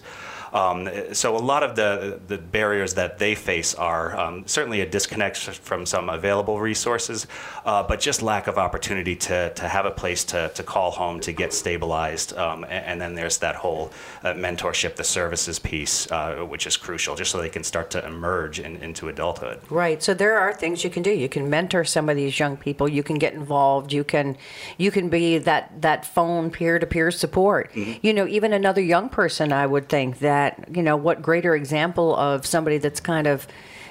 Um, 0.53 0.89
so 1.13 1.35
a 1.35 1.39
lot 1.39 1.63
of 1.63 1.75
the 1.75 2.19
the 2.27 2.37
barriers 2.37 2.93
that 2.95 3.19
they 3.19 3.35
face 3.35 3.75
are 3.75 4.17
um, 4.17 4.47
certainly 4.47 4.81
a 4.81 4.89
disconnect 4.89 5.37
from 5.37 5.85
some 5.85 6.09
available 6.09 6.59
resources, 6.59 7.27
uh, 7.65 7.83
but 7.83 7.99
just 7.99 8.21
lack 8.21 8.47
of 8.47 8.57
opportunity 8.57 9.15
to, 9.15 9.53
to 9.53 9.67
have 9.67 9.85
a 9.85 9.91
place 9.91 10.23
to, 10.25 10.49
to 10.55 10.63
call 10.63 10.91
home 10.91 11.19
to 11.21 11.31
get 11.31 11.53
stabilized. 11.53 12.35
Um, 12.37 12.63
and, 12.63 12.85
and, 12.85 13.01
then 13.01 13.13
there's 13.15 13.37
that 13.39 13.55
whole 13.55 13.91
uh, 14.23 14.33
mentorship, 14.33 14.95
the 14.95 15.03
services 15.03 15.59
piece, 15.59 16.11
uh, 16.11 16.37
which 16.37 16.65
is 16.65 16.77
crucial, 16.77 17.15
just 17.15 17.31
so 17.31 17.39
they 17.39 17.49
can 17.49 17.63
start 17.63 17.91
to 17.91 18.05
emerge 18.05 18.59
in, 18.59 18.77
into 18.77 19.09
adulthood. 19.09 19.59
Right. 19.69 20.01
So 20.01 20.13
there 20.13 20.37
are 20.37 20.53
things 20.53 20.83
you 20.83 20.89
can 20.89 21.03
do. 21.03 21.11
You 21.11 21.29
can 21.29 21.49
mentor 21.49 21.83
some 21.83 22.09
of 22.09 22.15
these 22.15 22.39
young 22.39 22.57
people. 22.57 22.87
You 22.89 23.03
can 23.03 23.17
get 23.17 23.33
involved. 23.33 23.93
You 23.93 24.03
can 24.03 24.37
you 24.77 24.91
can 24.91 25.09
be 25.09 25.37
that 25.39 25.81
that 25.81 26.05
phone 26.05 26.49
peer 26.49 26.79
to 26.79 26.85
peer 26.85 27.11
support. 27.11 27.71
Mm-hmm. 27.73 28.05
You 28.05 28.13
know, 28.13 28.27
even 28.27 28.53
another 28.53 28.81
young 28.81 29.09
person, 29.09 29.51
I 29.51 29.65
would 29.65 29.89
think 29.89 30.19
that 30.19 30.46
that, 30.47 30.75
you 30.75 30.83
know, 30.83 30.95
what 30.95 31.21
greater 31.21 31.55
example 31.55 32.15
of 32.15 32.45
somebody 32.45 32.77
that's 32.77 32.99
kind 32.99 33.27
of, 33.27 33.47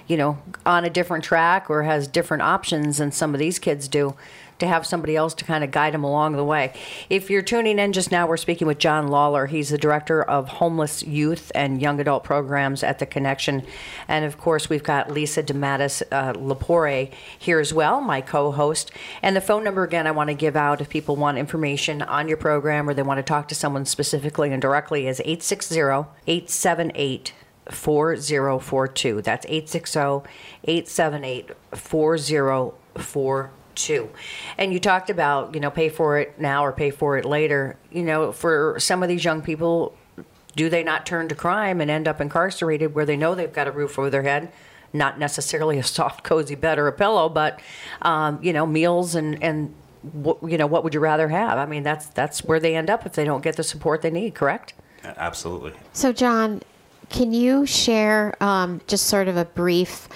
you 0.07 0.17
know, 0.17 0.39
on 0.65 0.85
a 0.85 0.91
different 0.91 1.25
track 1.25 1.69
or 1.69 1.83
has 1.83 2.09
different 2.09 2.43
options 2.43 2.99
than 2.99 3.13
some 3.13 3.35
of 3.35 3.39
these 3.39 3.59
kids 3.59 3.89
do 3.89 4.15
to 4.59 4.67
have 4.67 4.87
somebody 4.87 5.17
else 5.17 5.35
to 5.35 5.45
kind 5.45 5.63
of 5.63 5.71
guide 5.71 5.95
them 5.95 6.05
along 6.05 6.37
the 6.37 6.45
way. 6.45 6.73
If 7.11 7.31
you're 7.31 7.43
tuning 7.43 7.79
in 7.79 7.93
just 7.93 8.11
now, 8.11 8.27
we're 8.27 8.37
speaking 8.37 8.67
with 8.67 8.79
John 8.79 9.09
Lawler. 9.09 9.47
He's 9.47 9.71
the 9.71 9.79
director 9.79 10.23
of 10.23 10.49
homeless 10.49 11.03
youth 11.03 11.53
and 11.55 11.81
young 11.81 12.01
adult 12.01 12.25
programs 12.25 12.83
at 12.83 12.99
the 12.99 13.07
Connection. 13.07 13.63
And 14.09 14.25
of 14.25 14.39
course, 14.39 14.69
we've 14.69 14.83
got 14.83 15.11
Lisa 15.11 15.43
DeMattis 15.43 16.03
uh, 16.11 16.33
Lapore 16.35 17.13
here 17.39 17.61
as 17.61 17.73
well, 17.73 18.01
my 18.01 18.21
co 18.21 18.51
host. 18.53 18.91
And 19.23 19.37
the 19.37 19.41
phone 19.41 19.65
number 19.65 19.83
again, 19.83 20.07
I 20.07 20.11
want 20.11 20.29
to 20.29 20.35
give 20.35 20.57
out 20.57 20.81
if 20.81 20.89
people 20.89 21.17
want 21.17 21.39
information 21.39 22.03
on 22.03 22.29
your 22.29 22.37
program 22.37 22.89
or 22.89 22.95
they 22.95 23.03
want 23.03 23.19
to 23.19 23.23
talk 23.23 23.49
to 23.49 23.55
someone 23.55 23.85
specifically 23.85 24.53
and 24.53 24.63
directly 24.63 25.07
is 25.07 25.21
860 25.21 25.81
878 26.27 27.33
4042. 27.71 29.23
That's 29.23 29.47
860 29.47 30.29
878 30.65 31.51
4042. 31.75 33.66
Too. 33.77 34.11
And 34.59 34.73
you 34.73 34.81
talked 34.81 35.11
about, 35.11 35.55
you 35.55 35.61
know, 35.61 35.71
pay 35.71 35.89
for 35.89 36.19
it 36.19 36.41
now 36.41 36.65
or 36.65 36.73
pay 36.73 36.91
for 36.91 37.17
it 37.17 37.25
later. 37.25 37.77
You 37.93 38.03
know, 38.03 38.33
for 38.33 38.77
some 38.79 39.03
of 39.03 39.09
these 39.09 39.25
young 39.25 39.43
people, 39.43 39.97
do 40.57 40.69
they 40.69 40.83
not 40.83 41.07
turn 41.07 41.29
to 41.29 41.35
crime 41.35 41.81
and 41.81 41.91
end 41.91 42.09
up 42.09 42.21
incarcerated 42.21 42.95
where 42.95 43.05
they 43.05 43.17
know 43.17 43.35
they've 43.35 43.53
got 43.53 43.69
a 43.69 43.73
roof 43.73 43.99
over 43.99 44.11
their 44.11 44.23
head? 44.23 44.51
Not 44.93 45.19
necessarily 45.19 45.79
a 45.79 45.83
soft, 45.83 46.25
cozy 46.25 46.55
bed 46.55 46.79
or 46.79 46.89
a 46.89 46.93
pillow, 46.93 47.29
but 47.29 47.61
um, 48.03 48.39
you 48.43 48.53
know, 48.53 48.67
meals 48.67 49.15
and 49.15 49.43
and 49.43 49.75
what, 50.13 50.39
you 50.43 50.57
know, 50.57 50.67
what 50.67 50.85
would 50.85 50.95
you 50.95 51.01
rather 51.01 51.29
have? 51.29 51.59
I 51.59 51.67
mean, 51.67 51.83
that's 51.83 52.07
that's 52.07 52.45
where 52.45 52.61
they 52.61 52.75
end 52.75 52.91
up 52.91 53.05
if 53.07 53.13
they 53.13 53.25
don't 53.25 53.43
get 53.43 53.57
the 53.57 53.63
support 53.63 54.03
they 54.03 54.11
need. 54.11 54.35
Correct? 54.35 54.73
Absolutely. 55.05 55.73
So, 55.93 56.13
John, 56.13 56.63
can 57.11 57.33
you 57.33 57.67
share 57.67 58.35
um, 58.43 58.81
just 58.87 59.07
sort 59.07 59.29
of 59.29 59.37
a 59.37 59.45
brief 59.45 60.09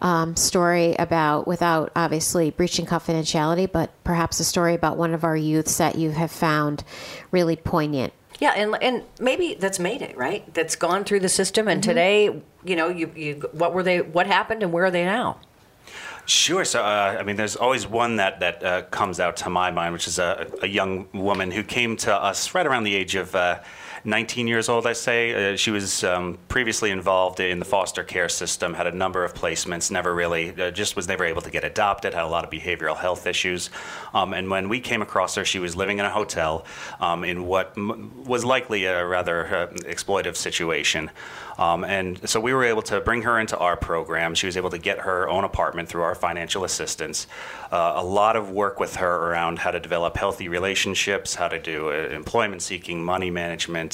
um, 0.00 0.36
story 0.36 0.94
about, 0.98 1.46
without 1.46 1.90
obviously 1.96 2.50
breaching 2.50 2.86
confidentiality, 2.86 3.70
but 3.70 3.90
perhaps 4.04 4.40
a 4.40 4.44
story 4.44 4.74
about 4.74 4.96
one 4.96 5.14
of 5.14 5.24
our 5.24 5.36
youths 5.36 5.78
that 5.78 5.96
you 5.96 6.10
have 6.10 6.30
found 6.30 6.84
really 7.30 7.56
poignant? 7.56 8.12
Yeah, 8.40 8.52
and 8.52 8.80
and 8.80 9.02
maybe 9.18 9.54
that's 9.54 9.80
made 9.80 10.00
it 10.00 10.16
right. 10.16 10.52
That's 10.54 10.76
gone 10.76 11.04
through 11.04 11.20
the 11.20 11.28
system, 11.28 11.66
and 11.66 11.82
today, 11.82 12.40
you 12.64 12.76
know, 12.76 12.88
you 12.88 13.10
you 13.16 13.34
what 13.50 13.74
were 13.74 13.82
they? 13.82 14.00
What 14.00 14.28
happened, 14.28 14.62
and 14.62 14.72
where 14.72 14.84
are 14.84 14.90
they 14.92 15.04
now? 15.04 15.38
Sure. 16.24 16.64
So, 16.64 16.82
uh, 16.82 17.16
I 17.18 17.22
mean, 17.24 17.36
there's 17.36 17.56
always 17.56 17.86
one 17.86 18.16
that 18.16 18.38
that 18.38 18.62
uh, 18.62 18.82
comes 18.82 19.18
out 19.18 19.38
to 19.38 19.50
my 19.50 19.72
mind, 19.72 19.92
which 19.92 20.06
is 20.06 20.20
a, 20.20 20.46
a 20.62 20.68
young 20.68 21.08
woman 21.12 21.50
who 21.50 21.64
came 21.64 21.96
to 21.96 22.14
us 22.14 22.54
right 22.54 22.66
around 22.66 22.84
the 22.84 22.94
age 22.94 23.16
of. 23.16 23.34
Uh, 23.34 23.60
19 24.04 24.46
years 24.46 24.68
old, 24.68 24.86
I 24.86 24.92
say. 24.92 25.52
Uh, 25.52 25.56
she 25.56 25.70
was 25.70 26.04
um, 26.04 26.38
previously 26.48 26.90
involved 26.90 27.40
in 27.40 27.58
the 27.58 27.64
foster 27.64 28.02
care 28.02 28.28
system, 28.28 28.74
had 28.74 28.86
a 28.86 28.92
number 28.92 29.24
of 29.24 29.34
placements, 29.34 29.90
never 29.90 30.14
really, 30.14 30.58
uh, 30.60 30.70
just 30.70 30.96
was 30.96 31.08
never 31.08 31.24
able 31.24 31.42
to 31.42 31.50
get 31.50 31.64
adopted, 31.64 32.14
had 32.14 32.24
a 32.24 32.28
lot 32.28 32.44
of 32.44 32.50
behavioral 32.50 32.96
health 32.96 33.26
issues. 33.26 33.70
Um, 34.14 34.34
and 34.34 34.50
when 34.50 34.68
we 34.68 34.80
came 34.80 35.02
across 35.02 35.34
her, 35.34 35.44
she 35.44 35.58
was 35.58 35.76
living 35.76 35.98
in 35.98 36.04
a 36.04 36.10
hotel 36.10 36.64
um, 37.00 37.24
in 37.24 37.44
what 37.44 37.76
was 37.76 38.44
likely 38.44 38.84
a 38.84 39.06
rather 39.06 39.46
uh, 39.46 39.66
exploitive 39.84 40.36
situation. 40.36 41.10
Um, 41.58 41.84
and 41.84 42.28
so 42.28 42.38
we 42.38 42.54
were 42.54 42.64
able 42.64 42.82
to 42.82 43.00
bring 43.00 43.22
her 43.22 43.38
into 43.38 43.58
our 43.58 43.76
program. 43.76 44.34
She 44.36 44.46
was 44.46 44.56
able 44.56 44.70
to 44.70 44.78
get 44.78 45.00
her 45.00 45.28
own 45.28 45.42
apartment 45.42 45.88
through 45.88 46.02
our 46.02 46.14
financial 46.14 46.64
assistance. 46.64 47.26
Uh, 47.72 47.94
a 47.96 48.04
lot 48.04 48.36
of 48.36 48.50
work 48.50 48.78
with 48.78 48.96
her 48.96 49.30
around 49.30 49.58
how 49.58 49.72
to 49.72 49.80
develop 49.80 50.16
healthy 50.16 50.48
relationships, 50.48 51.34
how 51.34 51.48
to 51.48 51.58
do 51.58 51.90
uh, 51.90 52.08
employment 52.14 52.62
seeking, 52.62 53.04
money 53.04 53.30
management, 53.30 53.87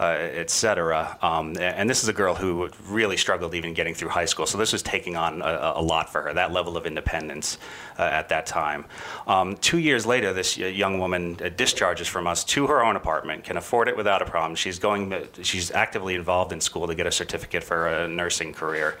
uh, 0.00 0.40
et 0.42 0.50
cetera. 0.50 1.00
Um, 1.22 1.46
and 1.58 1.88
this 1.90 2.02
is 2.02 2.08
a 2.08 2.16
girl 2.22 2.34
who 2.34 2.68
really 2.98 3.16
struggled 3.16 3.54
even 3.54 3.74
getting 3.74 3.94
through 3.94 4.10
high 4.20 4.28
school. 4.32 4.46
So 4.46 4.58
this 4.58 4.72
was 4.72 4.82
taking 4.82 5.16
on 5.16 5.42
a, 5.42 5.72
a 5.76 5.82
lot 5.92 6.06
for 6.12 6.20
her, 6.22 6.34
that 6.34 6.52
level 6.52 6.76
of 6.76 6.86
independence 6.86 7.58
uh, 7.98 8.18
at 8.20 8.28
that 8.28 8.44
time. 8.46 8.84
Um, 9.26 9.56
two 9.56 9.78
years 9.78 10.04
later, 10.06 10.32
this 10.32 10.56
young 10.56 10.98
woman 10.98 11.36
uh, 11.40 11.48
discharges 11.56 12.08
from 12.08 12.26
us 12.26 12.44
to 12.44 12.66
her 12.66 12.80
own 12.86 12.96
apartment, 12.96 13.44
can 13.44 13.56
afford 13.56 13.88
it 13.88 13.96
without 13.96 14.20
a 14.22 14.24
problem. 14.24 14.54
She's 14.54 14.78
going, 14.78 15.14
she's 15.42 15.70
actively 15.70 16.14
involved 16.14 16.52
in 16.52 16.60
school 16.60 16.86
to 16.86 16.94
get 16.94 17.06
a 17.06 17.12
certificate 17.12 17.64
for 17.64 17.88
a 17.88 18.08
nursing 18.08 18.52
career. 18.54 18.96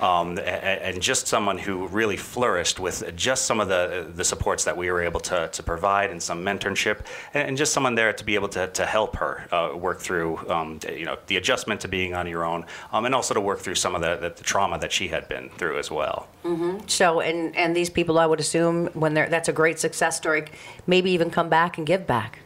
Um, 0.00 0.38
and, 0.38 1.00
just 1.00 1.26
someone 1.28 1.58
who 1.58 1.86
really 1.88 2.16
flourished 2.16 2.80
with 2.80 3.14
just 3.14 3.46
some 3.46 3.60
of 3.60 3.68
the 3.68 4.10
the 4.14 4.24
supports 4.24 4.64
that 4.64 4.76
we 4.76 4.90
were 4.90 5.02
able 5.02 5.20
to, 5.20 5.48
to 5.48 5.62
provide 5.62 6.10
and 6.10 6.22
some 6.22 6.44
mentorship 6.44 7.00
and, 7.34 7.56
just 7.56 7.72
someone 7.72 7.94
there 7.94 8.12
to 8.12 8.24
be 8.24 8.34
able 8.34 8.48
to, 8.48 8.66
to 8.68 8.86
help 8.86 9.16
her 9.16 9.46
uh, 9.52 9.76
work 9.76 10.00
through 10.00 10.38
um, 10.50 10.80
you 10.88 11.04
know 11.04 11.16
the 11.26 11.36
adjustment 11.36 11.80
to 11.82 11.88
being 11.88 12.14
on 12.14 12.26
your 12.26 12.44
own 12.44 12.64
um, 12.92 13.04
and 13.04 13.14
also 13.14 13.34
to 13.34 13.40
work 13.40 13.60
through 13.60 13.74
some 13.74 13.94
of 13.94 14.00
the, 14.00 14.16
the, 14.16 14.30
the, 14.30 14.42
trauma 14.42 14.78
that 14.78 14.90
she 14.90 15.08
had 15.08 15.28
been 15.28 15.48
through 15.50 15.78
as 15.78 15.90
well. 15.90 16.28
Mm-hmm. 16.44 16.86
So 16.86 17.20
and 17.20 17.54
and 17.56 17.76
these 17.76 17.90
people 17.90 18.18
I 18.18 18.26
would 18.26 18.40
assume 18.40 18.86
when 18.94 19.14
they're 19.14 19.28
that's 19.28 19.48
a 19.48 19.52
great 19.52 19.78
success 19.78 20.16
story 20.16 20.46
maybe 20.86 21.10
even 21.10 21.30
come 21.30 21.48
back 21.48 21.78
and 21.78 21.86
give 21.86 22.06
back. 22.06 22.40